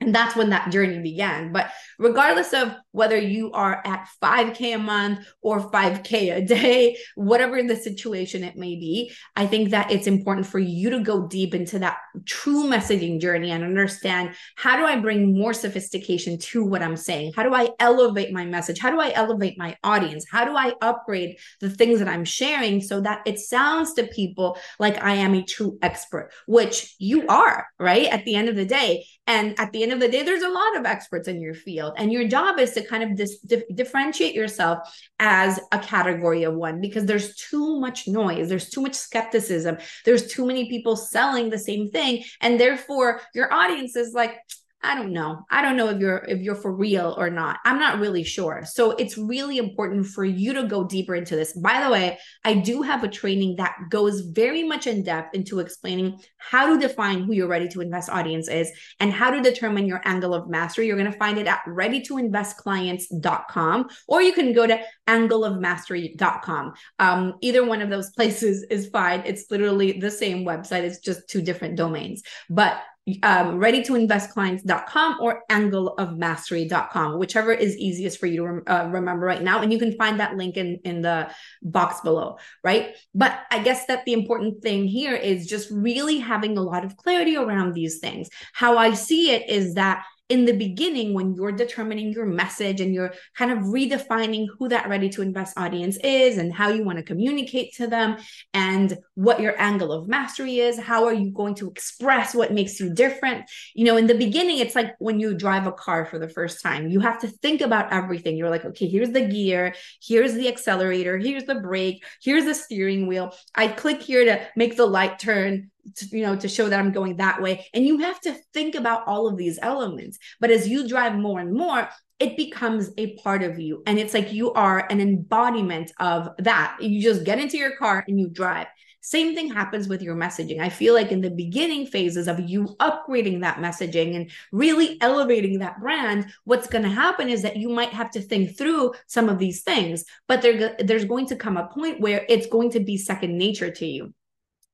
And 0.00 0.14
that's 0.14 0.36
when 0.36 0.50
that 0.50 0.70
journey 0.70 1.00
began. 1.00 1.52
But 1.52 1.70
regardless 1.98 2.52
of 2.52 2.74
whether 2.96 3.18
you 3.18 3.52
are 3.52 3.82
at 3.84 4.08
5K 4.22 4.74
a 4.74 4.78
month 4.78 5.26
or 5.42 5.70
5K 5.70 6.34
a 6.34 6.40
day, 6.40 6.96
whatever 7.14 7.62
the 7.62 7.76
situation 7.76 8.42
it 8.42 8.56
may 8.56 8.74
be, 8.74 9.12
I 9.36 9.46
think 9.46 9.70
that 9.70 9.90
it's 9.90 10.06
important 10.06 10.46
for 10.46 10.58
you 10.58 10.88
to 10.88 11.00
go 11.00 11.26
deep 11.26 11.54
into 11.54 11.78
that 11.80 11.98
true 12.24 12.64
messaging 12.64 13.20
journey 13.20 13.50
and 13.50 13.62
understand 13.62 14.34
how 14.56 14.78
do 14.78 14.84
I 14.86 14.96
bring 14.96 15.38
more 15.38 15.52
sophistication 15.52 16.38
to 16.38 16.64
what 16.64 16.82
I'm 16.82 16.96
saying? 16.96 17.34
How 17.36 17.42
do 17.42 17.54
I 17.54 17.68
elevate 17.80 18.32
my 18.32 18.46
message? 18.46 18.78
How 18.78 18.90
do 18.90 18.98
I 18.98 19.12
elevate 19.12 19.58
my 19.58 19.76
audience? 19.84 20.24
How 20.30 20.46
do 20.46 20.56
I 20.56 20.72
upgrade 20.80 21.36
the 21.60 21.68
things 21.68 21.98
that 21.98 22.08
I'm 22.08 22.24
sharing 22.24 22.80
so 22.80 23.02
that 23.02 23.20
it 23.26 23.38
sounds 23.38 23.92
to 23.94 24.06
people 24.06 24.56
like 24.78 25.02
I 25.02 25.16
am 25.16 25.34
a 25.34 25.44
true 25.44 25.76
expert, 25.82 26.30
which 26.46 26.94
you 26.98 27.26
are, 27.26 27.66
right? 27.78 28.06
At 28.06 28.24
the 28.24 28.36
end 28.36 28.48
of 28.48 28.56
the 28.56 28.64
day. 28.64 29.04
And 29.26 29.58
at 29.58 29.72
the 29.72 29.82
end 29.82 29.92
of 29.92 30.00
the 30.00 30.08
day, 30.08 30.22
there's 30.22 30.42
a 30.42 30.48
lot 30.48 30.76
of 30.76 30.86
experts 30.86 31.26
in 31.26 31.42
your 31.42 31.54
field. 31.54 31.94
And 31.96 32.12
your 32.12 32.28
job 32.28 32.58
is 32.60 32.72
to 32.72 32.85
kind 32.86 33.02
of 33.02 33.16
dis- 33.16 33.40
dif- 33.40 33.64
differentiate 33.74 34.34
yourself 34.34 34.78
as 35.18 35.60
a 35.72 35.78
category 35.78 36.44
of 36.44 36.54
one 36.54 36.80
because 36.80 37.04
there's 37.04 37.34
too 37.36 37.80
much 37.80 38.08
noise, 38.08 38.48
there's 38.48 38.70
too 38.70 38.82
much 38.82 38.94
skepticism, 38.94 39.78
there's 40.04 40.26
too 40.28 40.46
many 40.46 40.68
people 40.68 40.96
selling 40.96 41.50
the 41.50 41.58
same 41.58 41.90
thing. 41.90 42.24
And 42.40 42.58
therefore, 42.58 43.20
your 43.34 43.52
audience 43.52 43.96
is 43.96 44.12
like, 44.12 44.38
I 44.86 44.94
don't 44.94 45.12
know. 45.12 45.44
I 45.50 45.60
don't 45.62 45.76
know 45.76 45.88
if 45.88 45.98
you're 45.98 46.24
if 46.28 46.40
you're 46.40 46.54
for 46.54 46.72
real 46.72 47.16
or 47.18 47.28
not. 47.28 47.58
I'm 47.64 47.80
not 47.80 47.98
really 47.98 48.22
sure. 48.22 48.62
So 48.64 48.92
it's 48.92 49.18
really 49.18 49.58
important 49.58 50.06
for 50.06 50.24
you 50.24 50.52
to 50.54 50.62
go 50.62 50.84
deeper 50.84 51.16
into 51.16 51.34
this. 51.34 51.54
By 51.54 51.82
the 51.82 51.90
way, 51.90 52.20
I 52.44 52.54
do 52.54 52.82
have 52.82 53.02
a 53.02 53.08
training 53.08 53.56
that 53.56 53.74
goes 53.90 54.20
very 54.20 54.62
much 54.62 54.86
in 54.86 55.02
depth 55.02 55.34
into 55.34 55.58
explaining 55.58 56.20
how 56.38 56.72
to 56.72 56.78
define 56.78 57.24
who 57.24 57.32
your 57.32 57.48
ready 57.48 57.66
to 57.68 57.80
invest 57.80 58.10
audience 58.10 58.48
is 58.48 58.70
and 59.00 59.12
how 59.12 59.32
to 59.32 59.42
determine 59.42 59.88
your 59.88 60.02
angle 60.04 60.34
of 60.34 60.48
mastery. 60.48 60.86
You're 60.86 60.96
going 60.96 61.10
to 61.10 61.18
find 61.18 61.36
it 61.36 61.48
at 61.48 61.64
readytoinvestclients.com 61.66 63.88
or 64.06 64.22
you 64.22 64.32
can 64.32 64.52
go 64.52 64.68
to 64.68 64.80
angleofmastery.com. 65.08 66.74
Um, 67.00 67.34
either 67.40 67.66
one 67.66 67.82
of 67.82 67.90
those 67.90 68.10
places 68.16 68.62
is 68.70 68.88
fine. 68.88 69.24
It's 69.26 69.50
literally 69.50 69.98
the 69.98 70.12
same 70.12 70.44
website. 70.44 70.84
It's 70.84 71.00
just 71.00 71.28
two 71.28 71.42
different 71.42 71.74
domains. 71.74 72.22
But 72.48 72.80
um, 73.22 73.58
readytoinvestclients.com 73.60 75.18
or 75.20 75.42
angleofmastery.com, 75.50 77.18
whichever 77.18 77.52
is 77.52 77.76
easiest 77.76 78.18
for 78.18 78.26
you 78.26 78.36
to 78.38 78.42
rem- 78.42 78.62
uh, 78.66 78.88
remember 78.90 79.24
right 79.24 79.42
now. 79.42 79.60
And 79.60 79.72
you 79.72 79.78
can 79.78 79.96
find 79.96 80.18
that 80.18 80.36
link 80.36 80.56
in, 80.56 80.80
in 80.84 81.02
the 81.02 81.30
box 81.62 82.00
below, 82.00 82.38
right? 82.64 82.96
But 83.14 83.38
I 83.52 83.60
guess 83.62 83.86
that 83.86 84.04
the 84.06 84.12
important 84.12 84.60
thing 84.60 84.88
here 84.88 85.14
is 85.14 85.46
just 85.46 85.70
really 85.70 86.18
having 86.18 86.58
a 86.58 86.62
lot 86.62 86.84
of 86.84 86.96
clarity 86.96 87.36
around 87.36 87.74
these 87.74 87.98
things. 87.98 88.28
How 88.52 88.76
I 88.76 88.94
see 88.94 89.30
it 89.30 89.48
is 89.48 89.74
that 89.74 90.04
in 90.28 90.44
the 90.44 90.56
beginning 90.56 91.14
when 91.14 91.34
you're 91.34 91.52
determining 91.52 92.12
your 92.12 92.26
message 92.26 92.80
and 92.80 92.92
you're 92.92 93.14
kind 93.36 93.52
of 93.52 93.58
redefining 93.58 94.46
who 94.58 94.68
that 94.68 94.88
ready 94.88 95.08
to 95.08 95.22
invest 95.22 95.56
audience 95.56 95.96
is 96.02 96.38
and 96.38 96.52
how 96.52 96.68
you 96.68 96.84
want 96.84 96.98
to 96.98 97.04
communicate 97.04 97.72
to 97.74 97.86
them 97.86 98.16
and 98.52 98.98
what 99.14 99.40
your 99.40 99.60
angle 99.60 99.92
of 99.92 100.08
mastery 100.08 100.58
is 100.58 100.78
how 100.78 101.04
are 101.04 101.14
you 101.14 101.30
going 101.30 101.54
to 101.54 101.70
express 101.70 102.34
what 102.34 102.52
makes 102.52 102.80
you 102.80 102.92
different? 102.92 103.44
You 103.74 103.84
know 103.84 103.96
in 103.96 104.06
the 104.06 104.14
beginning 104.14 104.58
it's 104.58 104.74
like 104.74 104.94
when 104.98 105.20
you 105.20 105.34
drive 105.34 105.66
a 105.66 105.72
car 105.72 106.06
for 106.06 106.18
the 106.18 106.28
first 106.28 106.62
time 106.62 106.88
you 106.88 107.00
have 107.00 107.20
to 107.20 107.28
think 107.28 107.60
about 107.60 107.92
everything. 107.92 108.36
You're 108.36 108.50
like 108.50 108.64
okay 108.64 108.88
here's 108.88 109.10
the 109.10 109.26
gear 109.26 109.74
here's 110.02 110.34
the 110.34 110.48
accelerator 110.48 111.18
here's 111.18 111.44
the 111.44 111.56
brake 111.56 112.04
here's 112.20 112.44
the 112.44 112.54
steering 112.54 113.06
wheel. 113.06 113.32
I 113.54 113.68
click 113.68 114.02
here 114.02 114.24
to 114.24 114.46
make 114.56 114.76
the 114.76 114.86
light 114.86 115.18
turn 115.18 115.70
to, 115.96 116.06
you 116.16 116.22
know 116.22 116.36
to 116.36 116.48
show 116.48 116.68
that 116.68 116.80
i'm 116.80 116.92
going 116.92 117.16
that 117.16 117.40
way. 117.40 117.66
And 117.74 117.84
you 117.84 117.98
have 117.98 118.20
to 118.22 118.36
think 118.52 118.74
about 118.74 119.06
all 119.06 119.28
of 119.28 119.36
these 119.36 119.58
elements. 119.62 120.18
But 120.40 120.50
as 120.50 120.68
you 120.68 120.88
drive 120.88 121.14
more 121.14 121.40
and 121.40 121.52
more 121.52 121.88
it 122.18 122.36
becomes 122.36 122.90
a 122.96 123.14
part 123.18 123.42
of 123.42 123.58
you. 123.58 123.82
And 123.86 123.98
it's 123.98 124.14
like 124.14 124.32
you 124.32 124.52
are 124.54 124.86
an 124.90 125.00
embodiment 125.00 125.92
of 126.00 126.30
that. 126.38 126.78
You 126.80 127.02
just 127.02 127.24
get 127.24 127.38
into 127.38 127.58
your 127.58 127.76
car 127.76 128.04
and 128.08 128.18
you 128.18 128.28
drive. 128.28 128.68
Same 129.06 129.36
thing 129.36 129.52
happens 129.52 129.86
with 129.86 130.02
your 130.02 130.16
messaging. 130.16 130.58
I 130.58 130.68
feel 130.68 130.92
like 130.92 131.12
in 131.12 131.20
the 131.20 131.30
beginning 131.30 131.86
phases 131.86 132.26
of 132.26 132.40
you 132.40 132.74
upgrading 132.80 133.42
that 133.42 133.58
messaging 133.58 134.16
and 134.16 134.30
really 134.50 135.00
elevating 135.00 135.60
that 135.60 135.78
brand, 135.78 136.26
what's 136.42 136.66
going 136.66 136.82
to 136.82 136.90
happen 136.90 137.28
is 137.28 137.42
that 137.42 137.56
you 137.56 137.68
might 137.68 137.90
have 137.90 138.10
to 138.12 138.20
think 138.20 138.58
through 138.58 138.94
some 139.06 139.28
of 139.28 139.38
these 139.38 139.62
things, 139.62 140.04
but 140.26 140.42
there, 140.42 140.74
there's 140.80 141.04
going 141.04 141.26
to 141.26 141.36
come 141.36 141.56
a 141.56 141.68
point 141.68 142.00
where 142.00 142.26
it's 142.28 142.48
going 142.48 142.70
to 142.72 142.80
be 142.80 142.96
second 142.96 143.38
nature 143.38 143.70
to 143.70 143.86
you. 143.86 144.12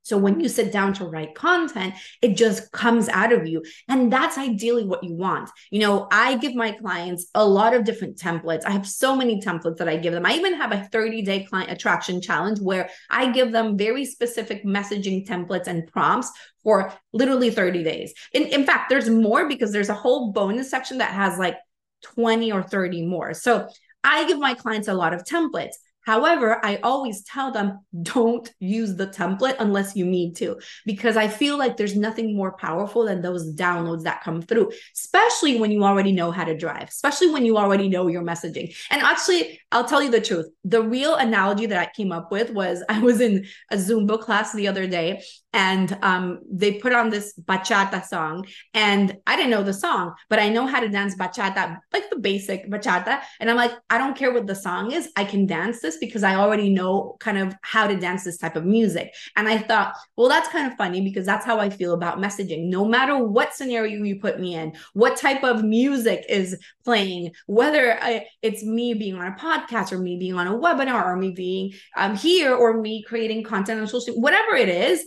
So 0.02 0.18
when 0.18 0.40
you 0.40 0.49
sit 0.49 0.73
down 0.73 0.92
to 0.94 1.04
write 1.04 1.35
content, 1.35 1.94
it 2.21 2.37
just 2.37 2.71
comes 2.73 3.09
out 3.09 3.32
of 3.32 3.47
you. 3.47 3.62
And 3.88 4.12
that's 4.12 4.37
ideally 4.38 4.85
what 4.85 5.04
you 5.04 5.14
want. 5.14 5.50
You 5.71 5.80
know, 5.80 6.09
I 6.11 6.37
give 6.37 6.54
my 6.54 6.73
clients 6.73 7.26
a 7.35 7.44
lot 7.44 7.75
of 7.75 7.85
different 7.85 8.18
templates. 8.18 8.62
I 8.66 8.71
have 8.71 8.87
so 8.87 9.16
many 9.16 9.40
templates 9.40 9.76
that 9.78 9.88
I 9.88 9.97
give 9.97 10.12
them. 10.12 10.26
I 10.26 10.35
even 10.35 10.54
have 10.54 10.73
a 10.73 10.88
30 10.92 11.23
day 11.23 11.44
client 11.44 11.71
attraction 11.71 12.21
challenge 12.21 12.61
where 12.61 12.90
I 13.11 13.30
give 13.30 13.52
them 13.52 13.78
very 13.78 14.04
specific 14.04 14.64
messaging 14.64 15.26
templates 15.26 15.66
and 15.66 15.87
prompts 15.87 16.30
for 16.62 16.92
literally 17.12 17.50
30 17.50 17.82
days. 17.82 18.12
In, 18.32 18.44
in 18.44 18.64
fact, 18.64 18.88
there's 18.88 19.09
more 19.09 19.49
because 19.49 19.73
there's 19.73 19.88
a 19.88 19.94
whole 19.94 20.32
bonus 20.32 20.71
section 20.71 20.99
that 20.99 21.12
has 21.12 21.38
like 21.38 21.56
20 22.02 22.52
or 22.52 22.62
30 22.62 23.06
more. 23.06 23.35
So 23.35 23.68
I 24.04 24.26
give 24.26 24.38
my 24.38 24.54
clients 24.54 24.88
a 24.88 24.94
lot 24.94 25.14
of 25.14 25.25
templates. 25.25 25.75
However, 26.04 26.64
I 26.64 26.76
always 26.82 27.23
tell 27.23 27.52
them 27.52 27.80
don't 28.02 28.50
use 28.59 28.97
the 28.97 29.06
template 29.06 29.56
unless 29.59 29.97
you 29.97 30.04
need 30.04 30.37
to, 30.37 30.59
because 30.85 31.16
I 31.16 31.28
feel 31.28 31.56
like 31.56 31.76
there's 31.76 31.97
nothing 31.97 32.37
more 32.37 32.52
powerful 32.52 33.04
than 33.04 33.21
those 33.21 33.54
downloads 33.54 34.02
that 34.02 34.23
come 34.23 34.42
through, 34.42 34.73
especially 34.94 35.61
when 35.61 35.71
you 35.71 35.85
already 35.85 36.12
know 36.12 36.30
how 36.30 36.44
to 36.44 36.56
drive, 36.56 36.88
especially 36.88 37.30
when 37.30 37.44
you 37.44 37.56
already 37.56 37.88
know 37.88 38.09
your 38.09 38.23
messaging. 38.23 38.75
And 38.90 39.02
actually, 39.02 39.61
I'll 39.71 39.85
tell 39.87 40.02
you 40.02 40.11
the 40.11 40.21
truth. 40.21 40.47
The 40.64 40.82
real 40.82 41.14
analogy 41.14 41.66
that 41.66 41.78
I 41.78 41.90
came 41.94 42.12
up 42.12 42.32
with 42.32 42.50
was 42.50 42.82
I 42.88 42.99
was 43.00 43.21
in 43.21 43.47
a 43.71 43.76
Zumba 43.76 44.21
class 44.21 44.52
the 44.52 44.68
other 44.68 44.87
day 44.87 45.23
and 45.52 45.99
um, 46.02 46.40
they 46.50 46.75
put 46.75 46.92
on 46.92 47.11
this 47.11 47.35
bachata 47.44 48.04
song. 48.04 48.47
And 48.75 49.18
i 49.26 49.37
didn't 49.37 49.50
know 49.50 49.62
the 49.62 49.75
song 49.75 50.14
but 50.28 50.38
i 50.38 50.49
know 50.49 50.66
how 50.66 50.80
to 50.80 50.88
dance 50.88 51.14
bachata 51.16 51.78
like 51.92 52.09
the 52.11 52.18
basic 52.18 52.71
bachata. 52.71 53.21
And 53.40 53.50
i'm 53.50 53.56
like 53.56 53.73
i 53.90 53.99
don't 53.99 54.16
care 54.16 54.32
what 54.32 54.47
the 54.47 54.54
song 54.54 54.92
is. 54.92 55.11
I 55.16 55.25
can 55.25 55.47
dance 55.47 55.80
this 55.80 55.99
because 55.99 56.23
i 56.23 56.35
already 56.35 56.71
know 56.71 57.16
kind 57.21 57.38
of 57.38 57.54
how 57.62 57.87
to 57.87 57.97
dance 57.97 58.25
this 58.25 58.38
type 58.38 58.56
of 58.56 58.64
music. 58.64 59.12
And 59.37 59.49
i 59.49 59.59
thought 59.59 59.94
well 60.16 60.28
that's 60.28 60.49
kind 60.49 60.71
of 60.71 60.76
funny 60.76 61.02
because 61.02 61.26
that's 61.26 61.44
how 61.44 61.59
i 61.59 61.68
feel 61.71 61.94
about 61.94 62.18
messaging. 62.18 62.68
No 62.68 62.85
matter 62.85 63.16
what 63.18 63.54
scenario 63.54 64.02
you 64.02 64.21
put 64.21 64.40
me 64.40 64.54
in 64.54 64.75
what 64.92 65.16
type 65.16 65.44
of 65.44 65.64
music 65.64 66.25
is 66.28 66.59
playing 66.85 67.32
whether 67.47 67.99
I, 68.02 68.26
it's 68.42 68.64
me 68.64 68.94
being 68.94 69.14
on 69.14 69.26
a 69.26 69.37
podcast 69.37 69.92
or 69.92 69.99
me 69.99 70.18
being 70.18 70.35
on 70.35 70.47
a 70.47 70.52
webinar 70.52 71.04
or 71.04 71.16
me 71.16 71.30
being 71.30 71.73
um, 71.97 72.16
here 72.16 72.54
or 72.54 72.80
me 72.80 73.02
creating 73.02 73.44
content 73.44 73.80
on 73.80 73.87
social 73.87 74.14
whatever 74.21 74.56
it 74.56 74.68
is 74.68 75.06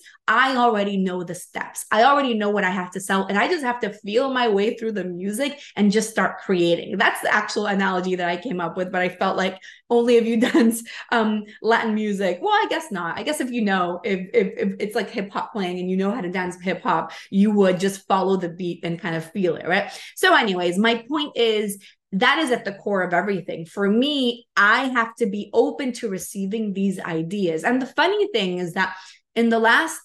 already 0.56 0.98
know 0.98 1.24
the 1.24 1.36
steps. 1.36 1.86
I 1.92 2.04
already 2.04 2.34
know 2.34 2.50
what 2.50 2.64
I 2.64 2.70
have 2.70 2.92
to 2.92 3.00
sell. 3.00 3.26
And 3.28 3.38
I 3.38 3.48
just 3.48 3.64
have 3.64 3.80
to 3.82 3.94
feel 3.94 4.34
my 4.34 4.48
way 4.48 4.76
through 4.76 4.94
the 4.94 5.04
music 5.04 5.60
and 5.76 5.92
just 5.92 6.10
start 6.10 6.40
creating. 6.40 6.98
That's 6.98 7.22
the 7.22 7.34
actual 7.34 7.68
analogy 7.68 8.16
that 8.16 8.28
I 8.28 8.38
came 8.38 8.60
up 8.60 8.76
with. 8.76 8.92
But 8.92 9.02
I 9.02 9.10
felt 9.10 9.38
like 9.38 9.58
only 9.90 10.18
if 10.18 10.26
you 10.26 10.40
dance 10.52 10.84
um, 11.12 11.44
Latin 11.62 11.96
music. 11.96 12.40
Well, 12.42 12.54
I 12.54 12.68
guess 12.70 12.92
not. 12.92 13.18
I 13.18 13.24
guess 13.24 13.40
if 13.40 13.52
you 13.52 13.62
know, 13.62 14.02
if, 14.04 14.30
if, 14.34 14.54
if 14.58 14.76
it's 14.80 14.96
like 14.96 15.10
hip 15.10 15.32
hop 15.32 15.54
playing 15.54 15.80
and 15.80 15.90
you 15.90 15.98
know 15.98 16.12
how 16.12 16.22
to 16.22 16.32
dance 16.32 16.60
hip 16.62 16.82
hop, 16.82 17.12
you 17.30 17.52
would 17.52 17.80
just 17.80 18.08
follow 18.08 18.38
the 18.38 18.50
beat 18.50 18.84
and 18.84 19.00
kind 19.00 19.16
of 19.16 19.32
feel 19.32 19.56
it. 19.56 19.68
Right. 19.68 19.92
So, 20.16 20.36
anyways, 20.36 20.78
my 20.78 21.04
point 21.08 21.36
is 21.36 21.78
that 22.14 22.40
is 22.40 22.52
at 22.52 22.66
the 22.66 22.74
core 22.74 23.02
of 23.02 23.14
everything. 23.14 23.66
For 23.66 23.90
me, 23.90 24.48
I 24.56 24.86
have 24.86 25.16
to 25.16 25.26
be 25.26 25.50
open 25.54 25.92
to 25.94 26.10
receiving 26.10 26.74
these 26.74 27.00
ideas. 27.00 27.64
And 27.64 27.82
the 27.82 27.88
funny 27.88 28.28
thing 28.32 28.58
is 28.58 28.74
that 28.74 28.96
in 29.36 29.50
the 29.50 29.60
last 29.60 30.00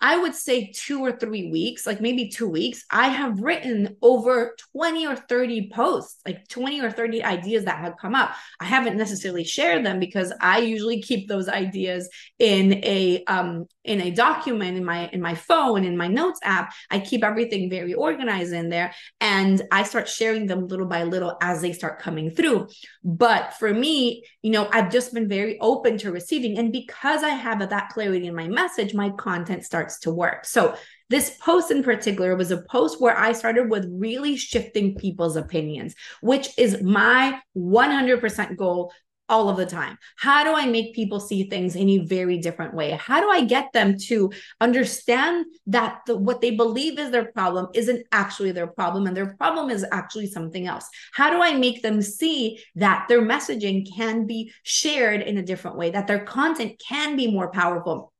I 0.00 0.18
would 0.18 0.34
say 0.34 0.72
two 0.74 1.00
or 1.04 1.12
three 1.12 1.50
weeks, 1.50 1.86
like 1.86 2.00
maybe 2.00 2.28
two 2.28 2.48
weeks, 2.48 2.84
I 2.90 3.08
have 3.08 3.40
written 3.40 3.96
over 4.02 4.54
20 4.72 5.06
or 5.06 5.16
30 5.16 5.70
posts, 5.72 6.20
like 6.26 6.46
20 6.48 6.80
or 6.80 6.90
30 6.90 7.24
ideas 7.24 7.64
that 7.64 7.78
have 7.78 7.96
come 8.00 8.14
up. 8.14 8.34
I 8.60 8.64
haven't 8.64 8.96
necessarily 8.96 9.44
shared 9.44 9.84
them 9.84 9.98
because 9.98 10.32
I 10.40 10.58
usually 10.58 11.02
keep 11.02 11.28
those 11.28 11.48
ideas 11.48 12.08
in 12.38 12.74
a 12.84 13.24
um 13.26 13.66
in 13.84 14.02
a 14.02 14.10
document 14.10 14.76
in 14.76 14.84
my 14.84 15.08
in 15.12 15.20
my 15.20 15.34
phone 15.34 15.84
in 15.84 15.96
my 15.96 16.06
notes 16.06 16.40
app. 16.42 16.72
I 16.90 17.00
keep 17.00 17.24
everything 17.24 17.70
very 17.70 17.94
organized 17.94 18.52
in 18.52 18.68
there 18.68 18.92
and 19.20 19.62
I 19.72 19.82
start 19.82 20.08
sharing 20.08 20.46
them 20.46 20.68
little 20.68 20.86
by 20.86 21.04
little 21.04 21.36
as 21.40 21.60
they 21.62 21.72
start 21.72 21.98
coming 21.98 22.30
through. 22.30 22.68
But 23.02 23.54
for 23.54 23.72
me, 23.72 24.24
you 24.42 24.50
know, 24.50 24.68
I've 24.72 24.92
just 24.92 25.12
been 25.14 25.28
very 25.28 25.58
open 25.60 25.98
to 25.98 26.12
receiving 26.12 26.58
and 26.58 26.70
because 26.70 27.22
I 27.22 27.30
have 27.30 27.58
that 27.58 27.88
clarity 27.90 28.26
in 28.26 28.34
my 28.34 28.48
message, 28.48 28.94
my 28.94 29.10
content 29.10 29.64
starts 29.64 29.87
starts 29.88 30.00
to 30.00 30.10
work. 30.10 30.44
So 30.44 30.76
this 31.10 31.36
post 31.40 31.70
in 31.70 31.82
particular 31.82 32.36
was 32.36 32.50
a 32.50 32.62
post 32.62 33.00
where 33.00 33.16
I 33.16 33.32
started 33.32 33.70
with 33.70 33.88
really 33.90 34.36
shifting 34.36 34.94
people's 34.94 35.36
opinions, 35.36 35.94
which 36.20 36.50
is 36.58 36.82
my 36.82 37.40
100% 37.56 38.56
goal 38.56 38.92
all 39.30 39.50
of 39.50 39.58
the 39.58 39.66
time. 39.66 39.98
How 40.16 40.42
do 40.42 40.54
I 40.54 40.64
make 40.64 40.94
people 40.94 41.20
see 41.20 41.50
things 41.50 41.76
in 41.76 41.88
a 41.90 41.98
very 41.98 42.38
different 42.38 42.74
way? 42.74 42.92
How 42.92 43.20
do 43.20 43.28
I 43.28 43.44
get 43.44 43.72
them 43.74 43.96
to 44.08 44.30
understand 44.58 45.44
that 45.66 46.00
the, 46.06 46.16
what 46.16 46.40
they 46.40 46.52
believe 46.52 46.98
is 46.98 47.10
their 47.10 47.30
problem 47.32 47.68
isn't 47.74 48.06
actually 48.10 48.52
their 48.52 48.68
problem 48.68 49.06
and 49.06 49.14
their 49.14 49.36
problem 49.36 49.68
is 49.68 49.84
actually 49.92 50.28
something 50.28 50.66
else? 50.66 50.88
How 51.12 51.28
do 51.28 51.42
I 51.42 51.52
make 51.52 51.82
them 51.82 52.00
see 52.00 52.58
that 52.76 53.04
their 53.08 53.20
messaging 53.20 53.86
can 53.94 54.26
be 54.26 54.50
shared 54.62 55.20
in 55.20 55.36
a 55.36 55.42
different 55.42 55.76
way, 55.76 55.90
that 55.90 56.06
their 56.06 56.24
content 56.24 56.80
can 56.86 57.14
be 57.14 57.30
more 57.30 57.50
powerful? 57.50 58.12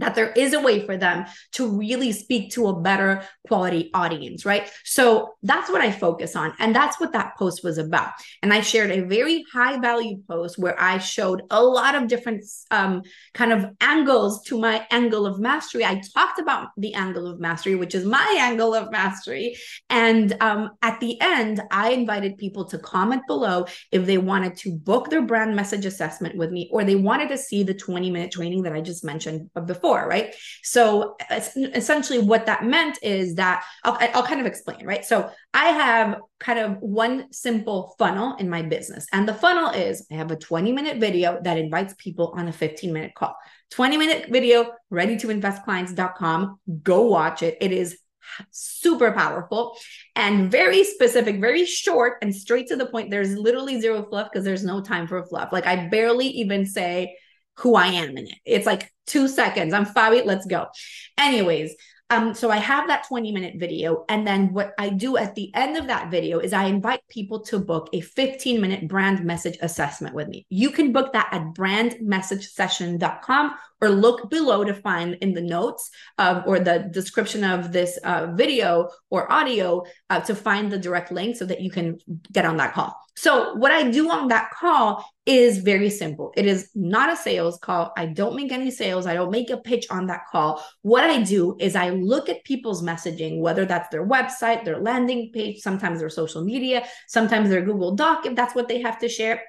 That 0.00 0.14
there 0.14 0.32
is 0.32 0.52
a 0.54 0.60
way 0.60 0.84
for 0.86 0.96
them 0.96 1.26
to 1.52 1.68
really 1.68 2.12
speak 2.12 2.52
to 2.52 2.68
a 2.68 2.80
better 2.80 3.22
quality 3.46 3.90
audience, 3.94 4.44
right? 4.44 4.70
So 4.84 5.34
that's 5.42 5.70
what 5.70 5.80
I 5.80 5.90
focus 5.90 6.36
on. 6.36 6.54
And 6.58 6.74
that's 6.74 7.00
what 7.00 7.12
that 7.12 7.36
post 7.36 7.64
was 7.64 7.78
about. 7.78 8.12
And 8.42 8.52
I 8.52 8.60
shared 8.60 8.90
a 8.90 9.00
very 9.00 9.44
high 9.52 9.78
value 9.80 10.22
post 10.28 10.58
where 10.58 10.80
I 10.80 10.98
showed 10.98 11.42
a 11.50 11.62
lot 11.62 11.94
of 11.94 12.08
different 12.08 12.44
um, 12.70 13.02
kind 13.34 13.52
of 13.52 13.66
angles 13.80 14.42
to 14.44 14.58
my 14.58 14.86
angle 14.90 15.26
of 15.26 15.38
mastery. 15.38 15.84
I 15.84 16.00
talked 16.14 16.38
about 16.38 16.68
the 16.76 16.94
angle 16.94 17.26
of 17.26 17.40
mastery, 17.40 17.74
which 17.74 17.94
is 17.94 18.04
my 18.04 18.36
angle 18.38 18.74
of 18.74 18.90
mastery. 18.90 19.56
And 19.90 20.36
um, 20.40 20.70
at 20.82 21.00
the 21.00 21.20
end, 21.20 21.60
I 21.70 21.90
invited 21.90 22.38
people 22.38 22.64
to 22.66 22.78
comment 22.78 23.22
below 23.26 23.66
if 23.90 24.06
they 24.06 24.18
wanted 24.18 24.56
to 24.58 24.72
book 24.72 25.10
their 25.10 25.22
brand 25.22 25.56
message 25.56 25.84
assessment 25.84 26.36
with 26.36 26.50
me 26.50 26.68
or 26.72 26.84
they 26.84 26.96
wanted 26.96 27.28
to 27.30 27.38
see 27.38 27.62
the 27.62 27.74
20 27.74 28.10
minute 28.10 28.30
training 28.30 28.62
that 28.62 28.72
I 28.72 28.80
just 28.80 29.04
mentioned 29.04 29.50
before 29.66 29.87
right? 29.96 30.34
So 30.62 31.16
essentially, 31.30 32.18
what 32.18 32.46
that 32.46 32.64
meant 32.64 32.98
is 33.02 33.36
that 33.36 33.64
I'll, 33.84 33.98
I'll 34.14 34.22
kind 34.22 34.40
of 34.40 34.46
explain, 34.46 34.84
right? 34.86 35.04
So 35.04 35.30
I 35.54 35.66
have 35.66 36.20
kind 36.40 36.58
of 36.58 36.78
one 36.80 37.32
simple 37.32 37.94
funnel 37.98 38.36
in 38.36 38.48
my 38.48 38.62
business, 38.62 39.06
and 39.12 39.28
the 39.28 39.34
funnel 39.34 39.70
is 39.70 40.06
I 40.10 40.14
have 40.14 40.30
a 40.30 40.36
20 40.36 40.72
minute 40.72 40.98
video 40.98 41.40
that 41.42 41.58
invites 41.58 41.94
people 41.98 42.32
on 42.36 42.48
a 42.48 42.52
15 42.52 42.92
minute 42.92 43.14
call. 43.14 43.36
20 43.70 43.96
minute 43.96 44.30
video, 44.30 44.72
ready 44.90 45.16
to 45.18 45.30
invest 45.30 45.62
clients.com. 45.64 46.58
Go 46.82 47.02
watch 47.02 47.42
it. 47.42 47.58
It 47.60 47.72
is 47.72 47.98
super 48.50 49.12
powerful 49.12 49.76
and 50.16 50.50
very 50.50 50.84
specific, 50.84 51.40
very 51.40 51.64
short 51.64 52.18
and 52.22 52.34
straight 52.34 52.68
to 52.68 52.76
the 52.76 52.86
point. 52.86 53.10
There's 53.10 53.36
literally 53.36 53.80
zero 53.80 54.04
fluff 54.08 54.28
because 54.32 54.44
there's 54.44 54.64
no 54.64 54.80
time 54.80 55.06
for 55.06 55.24
fluff. 55.24 55.52
Like 55.52 55.66
I 55.66 55.88
barely 55.88 56.26
even 56.28 56.66
say 56.66 57.16
who 57.58 57.74
I 57.74 57.88
am 57.88 58.16
in 58.16 58.26
it. 58.26 58.38
It's 58.44 58.66
like 58.66 58.92
two 59.06 59.28
seconds. 59.28 59.74
I'm 59.74 59.86
Fabi, 59.86 60.24
let's 60.24 60.46
go. 60.46 60.66
Anyways, 61.18 61.74
um, 62.10 62.32
so 62.32 62.50
I 62.50 62.56
have 62.56 62.88
that 62.88 63.06
20 63.06 63.32
minute 63.32 63.56
video. 63.58 64.06
And 64.08 64.26
then 64.26 64.54
what 64.54 64.72
I 64.78 64.88
do 64.88 65.18
at 65.18 65.34
the 65.34 65.54
end 65.54 65.76
of 65.76 65.88
that 65.88 66.10
video 66.10 66.38
is 66.38 66.54
I 66.54 66.64
invite 66.64 67.00
people 67.10 67.40
to 67.40 67.58
book 67.58 67.90
a 67.92 68.00
15 68.00 68.58
minute 68.60 68.88
brand 68.88 69.24
message 69.24 69.58
assessment 69.60 70.14
with 70.14 70.28
me. 70.28 70.46
You 70.48 70.70
can 70.70 70.92
book 70.92 71.12
that 71.12 71.28
at 71.32 71.52
brandmessagesession.com 71.54 73.54
or 73.80 73.90
look 73.90 74.28
below 74.30 74.64
to 74.64 74.74
find 74.74 75.14
in 75.16 75.34
the 75.34 75.42
notes 75.42 75.90
uh, 76.16 76.42
or 76.46 76.60
the 76.60 76.88
description 76.90 77.44
of 77.44 77.72
this 77.72 77.98
uh, 77.98 78.28
video 78.34 78.88
or 79.10 79.30
audio 79.30 79.84
uh, 80.08 80.20
to 80.20 80.34
find 80.34 80.72
the 80.72 80.78
direct 80.78 81.12
link 81.12 81.36
so 81.36 81.44
that 81.44 81.60
you 81.60 81.70
can 81.70 81.98
get 82.32 82.46
on 82.46 82.56
that 82.56 82.72
call. 82.72 82.96
So, 83.18 83.54
what 83.54 83.72
I 83.72 83.90
do 83.90 84.08
on 84.12 84.28
that 84.28 84.52
call 84.52 85.04
is 85.26 85.58
very 85.58 85.90
simple. 85.90 86.32
It 86.36 86.46
is 86.46 86.70
not 86.76 87.12
a 87.12 87.16
sales 87.16 87.58
call. 87.58 87.92
I 87.96 88.06
don't 88.06 88.36
make 88.36 88.52
any 88.52 88.70
sales. 88.70 89.06
I 89.06 89.14
don't 89.14 89.32
make 89.32 89.50
a 89.50 89.56
pitch 89.56 89.86
on 89.90 90.06
that 90.06 90.22
call. 90.30 90.64
What 90.82 91.02
I 91.02 91.22
do 91.22 91.56
is 91.58 91.74
I 91.74 91.90
look 91.90 92.28
at 92.28 92.44
people's 92.44 92.80
messaging, 92.80 93.40
whether 93.40 93.64
that's 93.66 93.88
their 93.88 94.06
website, 94.06 94.64
their 94.64 94.78
landing 94.78 95.32
page, 95.34 95.58
sometimes 95.58 95.98
their 95.98 96.10
social 96.10 96.44
media, 96.44 96.86
sometimes 97.08 97.50
their 97.50 97.62
Google 97.62 97.96
Doc, 97.96 98.24
if 98.24 98.36
that's 98.36 98.54
what 98.54 98.68
they 98.68 98.80
have 98.82 99.00
to 99.00 99.08
share. 99.08 99.42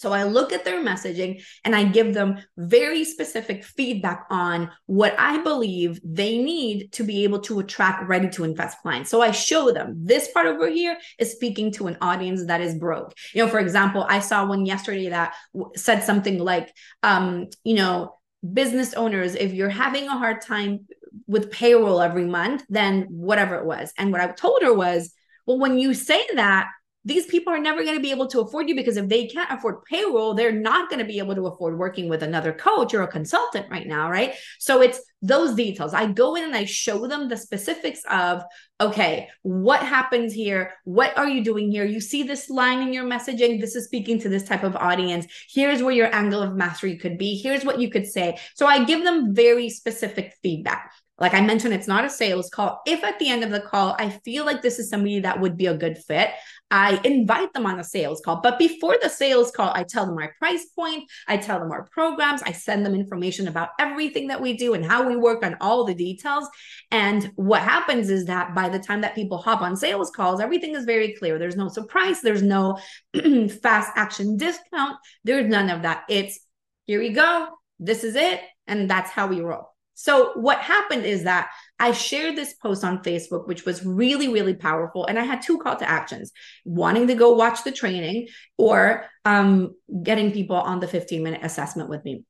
So 0.00 0.12
I 0.12 0.24
look 0.24 0.52
at 0.52 0.64
their 0.64 0.82
messaging 0.82 1.42
and 1.64 1.76
I 1.76 1.84
give 1.84 2.14
them 2.14 2.38
very 2.56 3.04
specific 3.04 3.64
feedback 3.64 4.26
on 4.30 4.70
what 4.86 5.14
I 5.18 5.42
believe 5.42 6.00
they 6.02 6.38
need 6.38 6.92
to 6.92 7.04
be 7.04 7.24
able 7.24 7.40
to 7.40 7.60
attract 7.60 8.08
ready 8.08 8.28
to 8.30 8.44
invest 8.44 8.78
clients. 8.80 9.10
So 9.10 9.20
I 9.20 9.30
show 9.30 9.72
them 9.72 9.94
this 9.96 10.30
part 10.32 10.46
over 10.46 10.68
here 10.68 10.96
is 11.18 11.32
speaking 11.32 11.70
to 11.72 11.86
an 11.86 11.98
audience 12.00 12.46
that 12.46 12.60
is 12.60 12.74
broke. 12.74 13.12
You 13.34 13.44
know, 13.44 13.50
for 13.50 13.58
example, 13.58 14.06
I 14.08 14.20
saw 14.20 14.46
one 14.46 14.64
yesterday 14.64 15.10
that 15.10 15.34
said 15.76 16.02
something 16.02 16.38
like, 16.38 16.72
um, 17.02 17.48
you 17.62 17.74
know, 17.74 18.16
business 18.52 18.94
owners, 18.94 19.34
if 19.34 19.52
you're 19.52 19.68
having 19.68 20.06
a 20.06 20.16
hard 20.16 20.40
time 20.40 20.86
with 21.26 21.50
payroll 21.50 22.00
every 22.00 22.24
month, 22.24 22.64
then 22.68 23.06
whatever 23.10 23.56
it 23.56 23.66
was. 23.66 23.92
And 23.98 24.12
what 24.12 24.20
I 24.20 24.28
told 24.28 24.62
her 24.62 24.72
was, 24.72 25.12
well, 25.46 25.58
when 25.58 25.78
you 25.78 25.94
say 25.94 26.24
that, 26.36 26.68
these 27.04 27.26
people 27.26 27.52
are 27.52 27.58
never 27.58 27.82
going 27.82 27.96
to 27.96 28.02
be 28.02 28.10
able 28.10 28.26
to 28.28 28.40
afford 28.40 28.68
you 28.68 28.74
because 28.74 28.96
if 28.96 29.08
they 29.08 29.26
can't 29.26 29.50
afford 29.50 29.84
payroll, 29.84 30.34
they're 30.34 30.52
not 30.52 30.90
going 30.90 30.98
to 30.98 31.06
be 31.06 31.18
able 31.18 31.34
to 31.34 31.46
afford 31.46 31.78
working 31.78 32.08
with 32.08 32.22
another 32.22 32.52
coach 32.52 32.92
or 32.92 33.02
a 33.02 33.08
consultant 33.08 33.66
right 33.70 33.86
now, 33.86 34.10
right? 34.10 34.34
So 34.58 34.82
it's 34.82 35.00
those 35.22 35.54
details. 35.54 35.94
I 35.94 36.06
go 36.06 36.34
in 36.34 36.44
and 36.44 36.54
I 36.54 36.64
show 36.64 37.06
them 37.06 37.28
the 37.28 37.36
specifics 37.36 38.00
of, 38.10 38.42
okay, 38.80 39.28
what 39.42 39.80
happens 39.80 40.32
here? 40.32 40.74
What 40.84 41.16
are 41.16 41.28
you 41.28 41.42
doing 41.42 41.70
here? 41.70 41.84
You 41.84 42.00
see 42.00 42.22
this 42.22 42.50
line 42.50 42.80
in 42.80 42.92
your 42.92 43.04
messaging. 43.04 43.60
This 43.60 43.76
is 43.76 43.86
speaking 43.86 44.18
to 44.20 44.28
this 44.28 44.44
type 44.44 44.62
of 44.62 44.76
audience. 44.76 45.26
Here's 45.48 45.82
where 45.82 45.94
your 45.94 46.14
angle 46.14 46.42
of 46.42 46.54
mastery 46.54 46.96
could 46.96 47.16
be. 47.16 47.36
Here's 47.36 47.64
what 47.64 47.80
you 47.80 47.90
could 47.90 48.06
say. 48.06 48.38
So 48.54 48.66
I 48.66 48.84
give 48.84 49.04
them 49.04 49.34
very 49.34 49.70
specific 49.70 50.34
feedback. 50.42 50.92
Like 51.20 51.34
I 51.34 51.42
mentioned, 51.42 51.74
it's 51.74 51.86
not 51.86 52.04
a 52.04 52.10
sales 52.10 52.48
call. 52.48 52.80
If 52.86 53.04
at 53.04 53.18
the 53.18 53.28
end 53.28 53.44
of 53.44 53.50
the 53.50 53.60
call, 53.60 53.94
I 53.98 54.08
feel 54.24 54.46
like 54.46 54.62
this 54.62 54.78
is 54.78 54.88
somebody 54.88 55.20
that 55.20 55.38
would 55.38 55.56
be 55.56 55.66
a 55.66 55.76
good 55.76 55.98
fit, 55.98 56.30
I 56.70 57.00
invite 57.04 57.52
them 57.52 57.66
on 57.66 57.80
a 57.80 57.84
sales 57.84 58.22
call. 58.24 58.40
But 58.42 58.58
before 58.58 58.96
the 59.02 59.08
sales 59.08 59.50
call, 59.50 59.72
I 59.74 59.82
tell 59.82 60.06
them 60.06 60.16
our 60.16 60.32
price 60.38 60.66
point, 60.66 61.10
I 61.26 61.36
tell 61.36 61.58
them 61.58 61.72
our 61.72 61.84
programs, 61.84 62.42
I 62.42 62.52
send 62.52 62.86
them 62.86 62.94
information 62.94 63.48
about 63.48 63.70
everything 63.78 64.28
that 64.28 64.40
we 64.40 64.56
do 64.56 64.74
and 64.74 64.84
how 64.84 65.06
we 65.06 65.16
work 65.16 65.44
on 65.44 65.56
all 65.60 65.84
the 65.84 65.94
details. 65.94 66.48
And 66.90 67.30
what 67.34 67.62
happens 67.62 68.08
is 68.08 68.26
that 68.26 68.54
by 68.54 68.68
the 68.68 68.78
time 68.78 69.00
that 69.00 69.14
people 69.14 69.38
hop 69.38 69.62
on 69.62 69.76
sales 69.76 70.10
calls, 70.10 70.40
everything 70.40 70.74
is 70.74 70.84
very 70.84 71.14
clear. 71.14 71.38
There's 71.38 71.56
no 71.56 71.68
surprise, 71.68 72.22
there's 72.22 72.42
no 72.42 72.78
fast 73.62 73.92
action 73.96 74.36
discount, 74.36 74.96
there's 75.24 75.48
none 75.48 75.70
of 75.70 75.82
that. 75.82 76.04
It's 76.08 76.38
here 76.86 77.00
we 77.00 77.10
go, 77.10 77.48
this 77.78 78.04
is 78.04 78.14
it, 78.14 78.40
and 78.66 78.88
that's 78.88 79.10
how 79.10 79.26
we 79.26 79.40
roll. 79.40 79.69
So, 80.00 80.32
what 80.32 80.60
happened 80.60 81.04
is 81.04 81.24
that 81.24 81.50
I 81.78 81.92
shared 81.92 82.34
this 82.34 82.54
post 82.54 82.84
on 82.84 83.02
Facebook, 83.02 83.46
which 83.46 83.66
was 83.66 83.84
really, 83.84 84.28
really 84.28 84.54
powerful. 84.54 85.04
And 85.04 85.18
I 85.18 85.24
had 85.24 85.42
two 85.42 85.58
call 85.58 85.76
to 85.76 85.88
actions 85.88 86.32
wanting 86.64 87.08
to 87.08 87.14
go 87.14 87.34
watch 87.34 87.64
the 87.64 87.70
training 87.70 88.28
or 88.56 89.04
um, 89.26 89.74
getting 90.02 90.32
people 90.32 90.56
on 90.56 90.80
the 90.80 90.88
15 90.88 91.22
minute 91.22 91.40
assessment 91.44 91.90
with 91.90 92.02
me. 92.02 92.24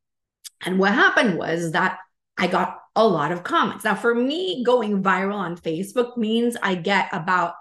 And 0.66 0.80
what 0.80 0.92
happened 0.94 1.38
was 1.38 1.70
that 1.70 1.98
I 2.36 2.48
got 2.48 2.76
a 2.96 3.06
lot 3.06 3.30
of 3.30 3.44
comments. 3.44 3.84
Now, 3.84 3.94
for 3.94 4.16
me, 4.16 4.64
going 4.64 5.00
viral 5.00 5.36
on 5.36 5.56
Facebook 5.56 6.16
means 6.16 6.56
I 6.60 6.74
get 6.74 7.08
about 7.12 7.54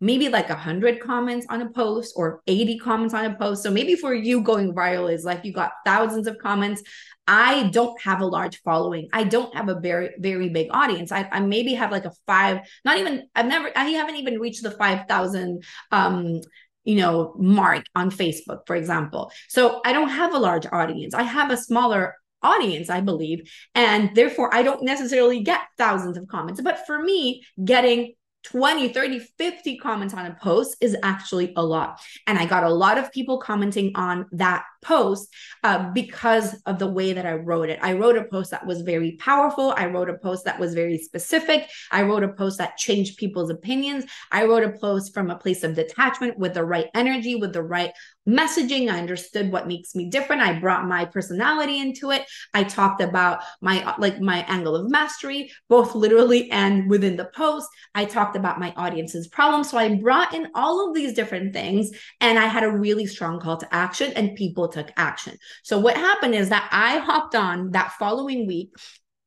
maybe 0.00 0.28
like 0.28 0.48
100 0.48 1.00
comments 1.00 1.46
on 1.48 1.62
a 1.62 1.70
post 1.70 2.14
or 2.16 2.42
80 2.46 2.78
comments 2.78 3.14
on 3.14 3.24
a 3.24 3.34
post. 3.34 3.62
So 3.62 3.70
maybe 3.70 3.94
for 3.94 4.14
you 4.14 4.42
going 4.42 4.74
viral 4.74 5.12
is 5.12 5.24
like 5.24 5.44
you 5.44 5.52
got 5.52 5.72
thousands 5.84 6.26
of 6.26 6.38
comments. 6.38 6.82
I 7.26 7.68
don't 7.70 8.00
have 8.02 8.20
a 8.20 8.26
large 8.26 8.60
following. 8.62 9.08
I 9.12 9.24
don't 9.24 9.54
have 9.54 9.68
a 9.68 9.80
very, 9.80 10.10
very 10.18 10.48
big 10.48 10.68
audience. 10.70 11.10
I, 11.10 11.28
I 11.32 11.40
maybe 11.40 11.74
have 11.74 11.90
like 11.90 12.04
a 12.04 12.12
five, 12.26 12.60
not 12.84 12.98
even, 12.98 13.26
I've 13.34 13.46
never, 13.46 13.70
I 13.76 13.84
haven't 13.84 14.16
even 14.16 14.38
reached 14.38 14.62
the 14.62 14.70
5,000 14.70 15.64
um, 15.90 16.40
you 16.84 16.94
know, 16.94 17.34
mark 17.36 17.84
on 17.96 18.10
Facebook, 18.10 18.60
for 18.66 18.76
example. 18.76 19.32
So 19.48 19.80
I 19.84 19.92
don't 19.92 20.08
have 20.08 20.34
a 20.34 20.38
large 20.38 20.66
audience. 20.70 21.14
I 21.14 21.24
have 21.24 21.50
a 21.50 21.56
smaller 21.56 22.14
audience, 22.42 22.88
I 22.88 23.00
believe. 23.00 23.50
And 23.74 24.14
therefore, 24.14 24.54
I 24.54 24.62
don't 24.62 24.84
necessarily 24.84 25.42
get 25.42 25.62
thousands 25.76 26.16
of 26.16 26.28
comments. 26.28 26.60
But 26.60 26.86
for 26.86 27.02
me, 27.02 27.42
getting 27.64 28.14
20, 28.50 28.88
30, 28.90 29.18
50 29.18 29.76
comments 29.78 30.14
on 30.14 30.26
a 30.26 30.36
post 30.40 30.76
is 30.80 30.96
actually 31.02 31.52
a 31.56 31.62
lot. 31.62 32.00
And 32.26 32.38
I 32.38 32.46
got 32.46 32.64
a 32.64 32.70
lot 32.70 32.98
of 32.98 33.10
people 33.12 33.38
commenting 33.38 33.92
on 33.96 34.26
that 34.32 34.64
post 34.82 35.28
uh, 35.64 35.90
because 35.90 36.54
of 36.66 36.78
the 36.78 36.86
way 36.86 37.12
that 37.12 37.26
I 37.26 37.34
wrote 37.34 37.68
it. 37.70 37.80
I 37.82 37.94
wrote 37.94 38.16
a 38.16 38.24
post 38.24 38.52
that 38.52 38.66
was 38.66 38.82
very 38.82 39.16
powerful. 39.18 39.74
I 39.76 39.86
wrote 39.86 40.08
a 40.08 40.18
post 40.18 40.44
that 40.44 40.60
was 40.60 40.74
very 40.74 40.98
specific. 40.98 41.68
I 41.90 42.02
wrote 42.02 42.22
a 42.22 42.32
post 42.32 42.58
that 42.58 42.76
changed 42.76 43.18
people's 43.18 43.50
opinions. 43.50 44.04
I 44.30 44.44
wrote 44.44 44.62
a 44.62 44.78
post 44.78 45.12
from 45.12 45.30
a 45.30 45.38
place 45.38 45.64
of 45.64 45.74
detachment 45.74 46.38
with 46.38 46.54
the 46.54 46.64
right 46.64 46.86
energy, 46.94 47.34
with 47.34 47.52
the 47.52 47.62
right 47.62 47.90
messaging. 48.26 48.90
I 48.90 48.98
understood 48.98 49.52
what 49.52 49.68
makes 49.68 49.94
me 49.94 50.08
different. 50.10 50.42
I 50.42 50.58
brought 50.58 50.86
my 50.86 51.04
personality 51.04 51.78
into 51.78 52.10
it. 52.10 52.26
I 52.54 52.64
talked 52.64 53.00
about 53.00 53.42
my 53.60 53.94
like 53.98 54.20
my 54.20 54.44
angle 54.48 54.76
of 54.76 54.90
mastery, 54.90 55.50
both 55.68 55.94
literally 55.94 56.50
and 56.50 56.90
within 56.90 57.16
the 57.16 57.30
post. 57.34 57.68
I 57.94 58.04
talked 58.04 58.36
about 58.36 58.60
my 58.60 58.72
audience's 58.76 59.28
problem. 59.28 59.64
So 59.64 59.78
I 59.78 59.94
brought 59.94 60.34
in 60.34 60.48
all 60.54 60.88
of 60.88 60.94
these 60.94 61.14
different 61.14 61.52
things 61.52 61.90
and 62.20 62.38
I 62.38 62.46
had 62.46 62.64
a 62.64 62.70
really 62.70 63.06
strong 63.06 63.40
call 63.40 63.56
to 63.58 63.74
action 63.74 64.12
and 64.14 64.34
people 64.36 64.68
took 64.68 64.90
action. 64.96 65.36
So 65.62 65.78
what 65.78 65.96
happened 65.96 66.34
is 66.34 66.48
that 66.48 66.68
I 66.72 66.98
hopped 66.98 67.34
on 67.34 67.70
that 67.72 67.92
following 67.92 68.46
week 68.46 68.70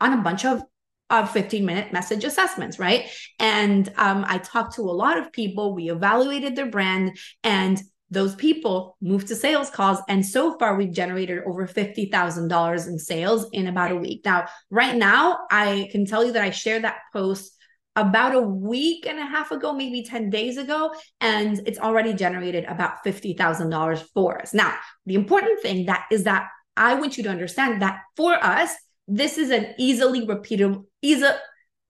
on 0.01 0.13
a 0.13 0.21
bunch 0.21 0.45
of 0.45 0.61
of 1.09 1.31
15 1.31 1.65
minute 1.65 1.91
message 1.91 2.23
assessments, 2.23 2.77
right? 2.77 3.09
And 3.39 3.91
um, 3.97 4.25
I 4.27 4.37
talked 4.37 4.75
to 4.75 4.83
a 4.83 4.91
lot 4.91 5.17
of 5.17 5.31
people. 5.31 5.73
We 5.73 5.89
evaluated 5.89 6.55
their 6.55 6.69
brand, 6.69 7.17
and 7.43 7.81
those 8.11 8.35
people 8.35 8.97
moved 9.01 9.27
to 9.27 9.35
sales 9.35 9.69
calls. 9.69 9.99
And 10.07 10.25
so 10.25 10.57
far, 10.57 10.75
we've 10.75 10.91
generated 10.91 11.43
over 11.45 11.67
$50,000 11.67 12.87
in 12.87 12.99
sales 12.99 13.47
in 13.51 13.67
about 13.67 13.91
a 13.91 13.95
week. 13.95 14.21
Now, 14.25 14.47
right 14.69 14.95
now, 14.95 15.39
I 15.51 15.89
can 15.91 16.05
tell 16.05 16.25
you 16.25 16.31
that 16.33 16.43
I 16.43 16.49
shared 16.49 16.83
that 16.83 16.99
post 17.13 17.53
about 17.95 18.35
a 18.35 18.41
week 18.41 19.05
and 19.05 19.19
a 19.19 19.25
half 19.25 19.51
ago, 19.51 19.73
maybe 19.73 20.03
10 20.03 20.29
days 20.29 20.57
ago, 20.57 20.93
and 21.19 21.59
it's 21.65 21.79
already 21.79 22.13
generated 22.13 22.63
about 22.65 23.03
$50,000 23.05 24.03
for 24.13 24.41
us. 24.41 24.53
Now, 24.53 24.75
the 25.05 25.15
important 25.15 25.61
thing 25.61 25.85
that 25.87 26.05
is 26.11 26.23
that 26.23 26.47
I 26.77 26.95
want 26.95 27.17
you 27.17 27.23
to 27.23 27.29
understand 27.29 27.81
that 27.81 27.99
for 28.15 28.33
us, 28.33 28.73
this 29.07 29.37
is 29.37 29.49
an 29.49 29.73
easily 29.77 30.25
repeatable, 30.25 30.85
easy, 31.01 31.25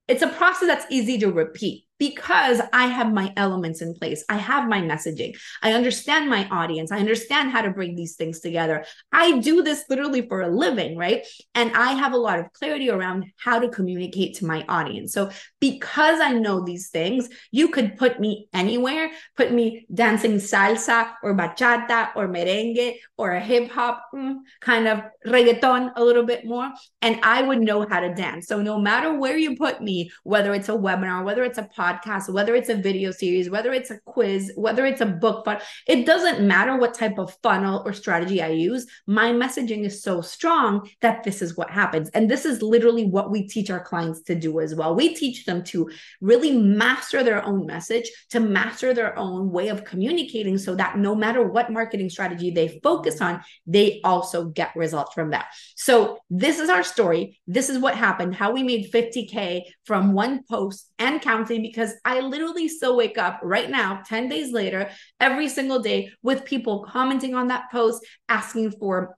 it's 0.08 0.23
a 0.23 0.27
process 0.27 0.67
that's 0.67 0.86
easy 0.89 1.19
to 1.19 1.32
repeat 1.32 1.86
because 2.00 2.62
I 2.72 2.88
have 2.88 3.12
my 3.12 3.34
elements 3.36 3.82
in 3.82 3.94
place. 3.94 4.24
I 4.30 4.38
have 4.38 4.68
my 4.70 4.82
messaging. 4.82 5.38
I 5.62 5.74
understand 5.74 6.30
my 6.30 6.48
audience. 6.48 6.92
I 6.92 7.00
understand 7.00 7.52
how 7.52 7.62
to 7.62 7.72
bring 7.72 7.96
these 7.96 8.16
things 8.16 8.40
together. 8.40 8.86
I 9.12 9.40
do 9.40 9.62
this 9.62 9.84
literally 9.90 10.28
for 10.28 10.42
a 10.42 10.50
living, 10.50 10.98
right? 10.98 11.28
And 11.54 11.72
I 11.76 11.92
have 11.92 12.14
a 12.14 12.18
lot 12.18 12.40
of 12.40 12.52
clarity 12.54 12.90
around 12.90 13.26
how 13.38 13.60
to 13.60 13.68
communicate 13.68 14.38
to 14.38 14.46
my 14.46 14.66
audience. 14.70 15.14
So, 15.14 15.30
because 15.60 16.22
I 16.22 16.32
know 16.32 16.64
these 16.64 16.90
things, 16.90 17.28
you 17.52 17.68
could 17.68 17.98
put 17.98 18.20
me 18.20 18.48
anywhere, 18.54 19.12
put 19.36 19.52
me 19.52 19.86
dancing 19.94 20.36
salsa 20.36 21.12
or 21.22 21.36
bachata 21.36 22.10
or 22.16 22.30
merengue 22.30 22.96
or 23.18 23.32
a 23.32 23.40
hip 23.42 23.70
hop 23.72 24.06
mm, 24.16 24.36
kind 24.62 24.88
of 24.88 25.02
reggaeton 25.28 25.92
a 25.98 26.04
little 26.04 26.24
bit 26.24 26.46
more, 26.46 26.72
and 27.02 27.20
I 27.24 27.42
would 27.42 27.60
know 27.60 27.86
how 27.88 28.00
to 28.00 28.14
dance. 28.14 28.48
So, 28.48 28.62
no 28.62 28.80
matter 28.80 29.14
where 29.14 29.38
you 29.38 29.58
put 29.58 29.82
me, 29.82 30.12
whether 30.24 30.54
it's 30.54 30.70
a 30.70 30.74
webinar, 30.74 31.26
whether 31.26 31.44
it's 31.44 31.58
a 31.58 31.70
podcast, 31.78 31.88
whether 32.30 32.56
it's 32.56 32.69
a 32.69 32.75
video 32.75 33.12
series, 33.12 33.49
whether 33.49 33.71
it's 33.71 33.91
a 33.91 33.99
quiz, 34.06 34.52
whether 34.56 34.86
it's 34.86 35.02
a 35.02 35.06
book, 35.06 35.45
but 35.45 35.63
it 35.88 36.06
doesn't 36.06 36.45
matter 36.45 36.78
what 36.78 36.93
type 36.93 37.17
of 37.17 37.36
funnel 37.41 37.84
or 37.86 37.93
strategy 37.93 38.41
I 38.41 38.49
use. 38.49 38.86
My 39.08 39.32
messaging 39.32 39.86
is 39.86 40.02
so 40.04 40.21
strong 40.21 40.89
that 41.02 41.23
this 41.23 41.41
is 41.41 41.58
what 41.58 41.69
happens. 41.69 42.10
And 42.10 42.30
this 42.30 42.45
is 42.45 42.62
literally 42.62 43.06
what 43.06 43.32
we 43.32 43.47
teach 43.47 43.69
our 43.69 43.84
clients 43.84 44.21
to 44.23 44.36
do 44.36 44.60
as 44.60 44.75
well. 44.75 44.95
We 44.95 45.15
teach 45.15 45.45
them 45.45 45.63
to 45.65 45.89
really 46.21 46.58
master 46.58 47.23
their 47.23 47.45
own 47.45 47.65
message, 47.65 48.10
to 48.32 48.39
master 48.39 48.93
their 48.93 49.17
own 49.17 49.52
way 49.52 49.69
of 49.69 49.86
communicating 49.86 50.58
so 50.58 50.75
that 50.75 50.97
no 50.97 51.15
matter 51.15 51.43
what 51.43 51.71
marketing 51.71 52.10
strategy 52.10 52.52
they 52.52 52.80
focus 52.84 53.21
on, 53.21 53.41
they 53.65 54.02
also 54.04 54.45
get 54.45 54.75
results 54.75 55.13
from 55.13 55.32
that. 55.32 55.47
So, 55.75 56.19
this 56.30 56.60
is 56.60 56.69
our 56.69 56.84
story. 56.84 57.39
This 57.47 57.69
is 57.69 57.80
what 57.80 57.95
happened, 57.95 58.36
how 58.36 58.52
we 58.52 58.63
made 58.63 58.91
50K 58.91 59.63
from 59.86 60.13
one 60.13 60.43
post 60.49 60.88
and 61.00 61.22
counting, 61.22 61.62
because 61.62 61.94
I 62.06 62.20
literally 62.20 62.68
still 62.68 62.96
wake 62.96 63.18
up 63.18 63.40
right 63.42 63.70
now, 63.70 64.02
10 64.06 64.28
days 64.30 64.52
later, 64.52 64.90
every 65.20 65.48
single 65.48 65.80
day 65.80 66.12
with 66.22 66.46
people 66.46 66.86
commenting 66.88 67.34
on 67.34 67.48
that 67.48 67.72
post, 67.72 68.06
asking 68.28 68.72
for 68.72 69.16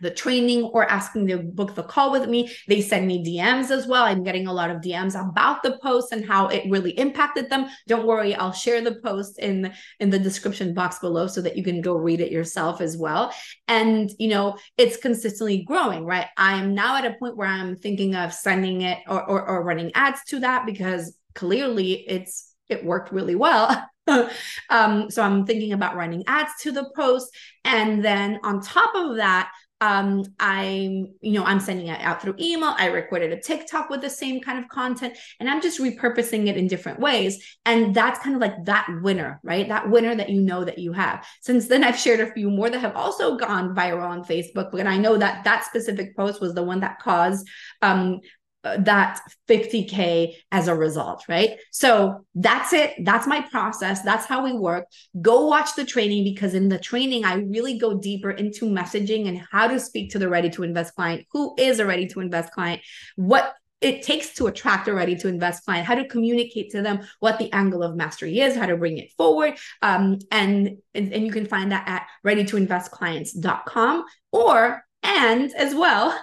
the 0.00 0.10
training 0.10 0.64
or 0.64 0.90
asking 0.90 1.26
to 1.28 1.38
book 1.38 1.74
the 1.74 1.82
call 1.82 2.10
with 2.10 2.28
me. 2.28 2.50
They 2.68 2.80
send 2.80 3.06
me 3.06 3.24
DMs 3.24 3.70
as 3.70 3.86
well. 3.86 4.04
I'm 4.04 4.22
getting 4.22 4.46
a 4.46 4.52
lot 4.52 4.70
of 4.70 4.78
DMs 4.78 5.18
about 5.20 5.62
the 5.62 5.78
post 5.82 6.12
and 6.12 6.24
how 6.24 6.48
it 6.48 6.70
really 6.70 6.92
impacted 6.92 7.50
them. 7.50 7.66
Don't 7.86 8.06
worry, 8.06 8.34
I'll 8.34 8.52
share 8.52 8.80
the 8.80 8.96
post 8.96 9.38
in 9.38 9.72
in 9.98 10.10
the 10.10 10.18
description 10.18 10.74
box 10.74 10.98
below 10.98 11.26
so 11.26 11.40
that 11.42 11.56
you 11.56 11.64
can 11.64 11.80
go 11.80 11.94
read 11.94 12.20
it 12.20 12.32
yourself 12.32 12.80
as 12.80 12.96
well. 12.96 13.32
And 13.68 14.10
you 14.18 14.28
know, 14.28 14.56
it's 14.76 14.96
consistently 14.96 15.62
growing, 15.62 16.04
right? 16.04 16.26
I'm 16.36 16.74
now 16.74 16.96
at 16.96 17.04
a 17.04 17.14
point 17.18 17.36
where 17.36 17.48
I'm 17.48 17.76
thinking 17.76 18.14
of 18.14 18.32
sending 18.32 18.82
it 18.82 18.98
or 19.08 19.22
or, 19.22 19.48
or 19.48 19.64
running 19.64 19.92
ads 19.94 20.24
to 20.28 20.40
that 20.40 20.66
because 20.66 21.16
clearly 21.34 21.92
it's 21.92 22.54
it 22.68 22.84
worked 22.84 23.12
really 23.12 23.34
well. 23.34 23.88
um, 24.70 25.10
so 25.10 25.22
I'm 25.22 25.46
thinking 25.46 25.72
about 25.72 25.96
running 25.96 26.24
ads 26.26 26.52
to 26.60 26.72
the 26.72 26.90
post. 26.96 27.34
And 27.64 28.04
then 28.04 28.40
on 28.42 28.60
top 28.60 28.94
of 28.94 29.16
that, 29.16 29.50
um 29.80 30.24
i'm 30.38 31.08
you 31.20 31.32
know 31.32 31.44
i'm 31.44 31.60
sending 31.60 31.86
it 31.86 32.00
out 32.00 32.20
through 32.20 32.34
email. 32.38 32.74
I 32.78 32.86
recorded 32.86 33.32
a 33.32 33.40
tiktok 33.40 33.90
with 33.90 34.00
the 34.00 34.10
same 34.10 34.40
kind 34.40 34.58
of 34.58 34.68
content 34.68 35.16
and 35.38 35.48
i'm 35.48 35.62
just 35.62 35.80
repurposing 35.80 36.48
it 36.48 36.56
in 36.56 36.66
different 36.66 37.00
ways. 37.00 37.42
And 37.64 37.94
that's 37.94 38.18
kind 38.20 38.34
of 38.34 38.40
like 38.40 38.64
that 38.64 38.86
winner 39.02 39.40
right? 39.42 39.68
That 39.68 39.90
winner 39.90 40.14
that 40.14 40.30
you 40.30 40.40
know 40.40 40.64
that 40.64 40.78
you 40.78 40.92
have. 40.92 41.26
Since 41.40 41.68
then 41.68 41.84
i've 41.90 41.98
shared 41.98 42.20
a 42.20 42.32
few 42.32 42.50
more 42.50 42.70
that 42.70 42.80
have 42.80 42.96
also 42.96 43.36
gone 43.36 43.74
viral 43.74 44.08
on 44.08 44.24
facebook 44.24 44.78
and 44.78 44.88
i 44.88 44.96
know 44.96 45.16
that 45.16 45.44
that 45.44 45.64
specific 45.64 46.16
post 46.16 46.40
was 46.40 46.54
the 46.54 46.62
one 46.62 46.80
that 46.80 46.98
caused 46.98 47.46
um 47.82 48.20
that 48.62 49.20
50k 49.48 50.34
as 50.52 50.68
a 50.68 50.74
result 50.74 51.24
right? 51.28 51.58
So 51.70 52.26
that's 52.34 52.72
it. 52.72 52.94
That's 53.04 53.26
my 53.26 53.40
process. 53.40 54.02
That's 54.02 54.26
how 54.26 54.44
we 54.44 54.52
work. 54.52 54.86
Go 55.20 55.46
watch 55.46 55.74
the 55.76 55.84
training 55.84 56.24
because 56.24 56.54
in 56.54 56.68
the 56.68 56.78
training 56.78 57.24
i 57.24 57.34
really 57.34 57.78
go 57.78 57.98
deeper 57.98 58.30
into 58.30 58.66
messaging 58.66 59.28
and 59.28 59.42
how 59.50 59.66
to 59.66 59.80
speak 59.80 60.10
to 60.10 60.18
the 60.18 60.28
ready 60.28 60.50
to 60.50 60.62
invest 60.62 60.94
client 60.94 61.26
who 61.32 61.54
is 61.58 61.78
a 61.78 61.86
ready 61.86 62.06
to 62.06 62.20
invest 62.20 62.52
client 62.52 62.80
what 63.16 63.54
it 63.80 64.02
takes 64.02 64.34
to 64.34 64.46
attract 64.46 64.88
a 64.88 64.92
ready 64.92 65.16
to 65.16 65.28
invest 65.28 65.64
client, 65.64 65.86
how 65.86 65.94
to 65.94 66.06
communicate 66.06 66.70
to 66.70 66.82
them 66.82 67.00
what 67.20 67.38
the 67.38 67.50
angle 67.52 67.82
of 67.82 67.96
mastery 67.96 68.38
is, 68.38 68.54
how 68.54 68.66
to 68.66 68.76
bring 68.76 68.98
it 68.98 69.10
forward. 69.12 69.56
Um, 69.80 70.18
and, 70.30 70.76
and, 70.94 71.12
and 71.12 71.24
you 71.24 71.32
can 71.32 71.46
find 71.46 71.72
that 71.72 71.88
at 71.88 72.06
readytoinvestclients.com 72.26 74.04
or 74.32 74.84
and 75.10 75.52
as 75.54 75.74
well, 75.74 76.18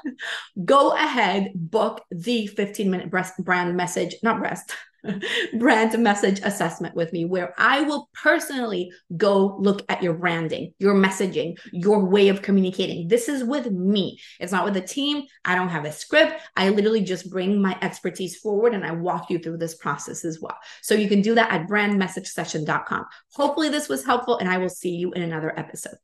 go 0.63 0.91
ahead, 0.91 1.52
book 1.54 2.04
the 2.10 2.47
15 2.47 2.89
minute 2.89 3.12
breast 3.12 3.34
brand 3.38 3.76
message, 3.76 4.15
not 4.23 4.39
breast, 4.39 4.73
brand 5.60 5.97
message 6.02 6.39
assessment 6.43 6.95
with 6.95 7.12
me, 7.12 7.26
where 7.26 7.54
I 7.58 7.82
will 7.82 8.10
personally 8.13 8.91
go 9.15 9.58
look 9.60 9.84
at 9.89 10.02
your 10.02 10.13
branding, 10.13 10.73
your 10.80 10.95
messaging, 10.95 11.58
your 11.71 12.06
way 12.06 12.30
of 12.30 12.41
communicating. 12.41 13.08
This 13.08 13.28
is 13.28 13.43
with 13.43 13.69
me. 13.71 14.19
It's 14.39 14.54
not 14.54 14.65
with 14.65 14.78
a 14.78 14.82
team. 14.82 15.23
I 15.43 15.56
don't 15.56 15.69
have 15.69 15.86
a 15.86 15.91
script. 15.91 16.41
I 16.56 16.69
literally 16.69 17.02
just 17.02 17.30
bring 17.30 17.62
my 17.62 17.78
expertise 17.82 18.38
forward 18.38 18.73
and 18.73 18.86
I 18.86 18.91
walk 18.91 19.30
you 19.30 19.39
through 19.39 19.58
this 19.58 19.76
process 19.76 20.23
as 20.23 20.39
well. 20.41 20.58
So 20.82 20.95
you 20.95 21.10
can 21.10 21.21
do 21.21 21.36
that 21.36 21.52
at 21.52 21.67
brandmessagesession.com. 21.67 23.06
Hopefully, 23.34 23.69
this 23.69 23.89
was 23.89 24.06
helpful, 24.06 24.38
and 24.38 24.50
I 24.50 24.58
will 24.58 24.69
see 24.69 24.95
you 24.95 25.12
in 25.12 25.21
another 25.21 25.58
episode. 25.60 25.97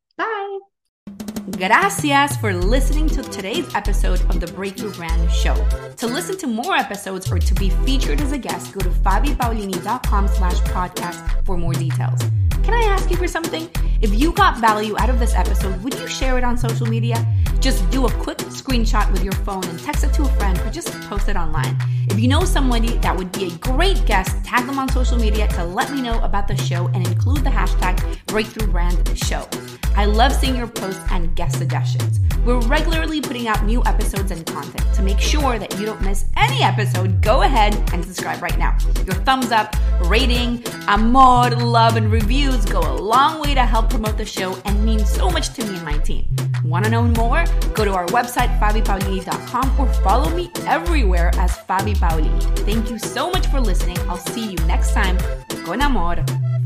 Gracias 1.57 2.35
for 2.37 2.51
listening 2.51 3.07
to 3.07 3.21
today's 3.21 3.73
episode 3.75 4.19
of 4.21 4.39
the 4.39 4.47
Breakthrough 4.53 4.91
Brand 4.93 5.31
Show. 5.31 5.53
To 5.97 6.07
listen 6.07 6.35
to 6.39 6.47
more 6.47 6.75
episodes 6.75 7.31
or 7.31 7.37
to 7.37 7.53
be 7.53 7.69
featured 7.69 8.19
as 8.21 8.31
a 8.31 8.39
guest, 8.39 8.73
go 8.73 8.79
to 8.79 8.89
fabipaolini.com 8.89 10.27
slash 10.29 10.57
podcast 10.61 11.45
for 11.45 11.55
more 11.55 11.73
details. 11.73 12.19
Can 12.63 12.73
I 12.73 12.81
ask 12.89 13.11
you 13.11 13.17
for 13.17 13.27
something? 13.27 13.69
If 14.01 14.19
you 14.19 14.33
got 14.33 14.57
value 14.57 14.97
out 14.97 15.11
of 15.11 15.19
this 15.19 15.35
episode, 15.35 15.81
would 15.83 15.93
you 15.99 16.07
share 16.07 16.37
it 16.39 16.43
on 16.43 16.57
social 16.57 16.87
media? 16.87 17.23
Just 17.59 17.87
do 17.91 18.07
a 18.07 18.11
quick 18.11 18.39
screenshot 18.39 19.09
with 19.11 19.23
your 19.23 19.33
phone 19.33 19.63
and 19.65 19.79
text 19.79 20.03
it 20.03 20.13
to 20.13 20.23
a 20.23 20.29
friend 20.37 20.59
or 20.61 20.71
just 20.71 20.89
post 21.01 21.29
it 21.29 21.35
online. 21.35 21.77
If 22.09 22.19
you 22.19 22.27
know 22.27 22.43
somebody 22.43 22.97
that 22.97 23.15
would 23.15 23.31
be 23.31 23.45
a 23.45 23.51
great 23.57 24.05
guest, 24.05 24.43
tag 24.43 24.65
them 24.65 24.77
on 24.77 24.89
social 24.89 25.17
media 25.17 25.47
to 25.49 25.63
let 25.63 25.91
me 25.91 26.01
know 26.01 26.19
about 26.21 26.47
the 26.47 26.57
show 26.57 26.87
and 26.87 27.07
include 27.07 27.43
the 27.43 27.49
hashtag 27.49 27.95
Breakthrough 28.27 28.67
Brand 28.67 29.17
Show. 29.17 29.47
I 29.95 30.05
love 30.05 30.33
seeing 30.33 30.55
your 30.55 30.67
posts 30.67 31.01
and 31.11 31.33
guest 31.35 31.57
suggestions. 31.57 32.19
We're 32.45 32.59
regularly 32.61 33.21
putting 33.21 33.47
out 33.47 33.63
new 33.63 33.81
episodes 33.85 34.31
and 34.31 34.45
content. 34.45 34.93
To 34.95 35.01
make 35.01 35.19
sure 35.19 35.57
that 35.57 35.79
you 35.79 35.85
don't 35.85 36.01
miss 36.01 36.25
any 36.35 36.61
episode, 36.61 37.21
go 37.21 37.43
ahead 37.43 37.73
and 37.93 38.03
subscribe 38.03 38.41
right 38.41 38.57
now. 38.57 38.77
Your 39.05 39.15
thumbs 39.15 39.51
up, 39.51 39.75
rating, 40.05 40.63
amor, 40.87 41.51
love, 41.51 41.95
and 41.95 42.11
reviews 42.11 42.65
go 42.65 42.79
a 42.79 42.95
long 42.95 43.39
way 43.39 43.53
to 43.53 43.61
help 43.61 43.89
promote 43.89 44.17
the 44.17 44.25
show 44.25 44.57
and 44.65 44.83
mean 44.83 44.99
so 45.05 45.29
much 45.29 45.53
to 45.53 45.63
me 45.63 45.75
and 45.75 45.85
my 45.85 45.97
team. 45.99 46.27
Want 46.65 46.85
to 46.85 46.91
know 46.91 47.03
more? 47.03 47.45
Go 47.73 47.85
to 47.85 47.93
our 47.93 48.05
website, 48.07 48.57
fabipaolini.com, 48.59 49.79
or 49.79 49.93
follow 49.95 50.29
me 50.35 50.49
everywhere 50.65 51.31
as 51.35 51.57
Fabi 51.57 51.92
Paolini. 51.95 52.41
Thank 52.65 52.89
you 52.89 52.97
so 52.99 53.29
much 53.29 53.47
for 53.47 53.59
listening. 53.59 53.97
I'll 54.09 54.17
see 54.17 54.51
you 54.51 54.57
next 54.67 54.93
time. 54.93 55.17
Con 55.65 55.81
amor, 55.81 56.15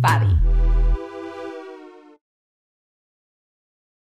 Fabi. 0.02 0.66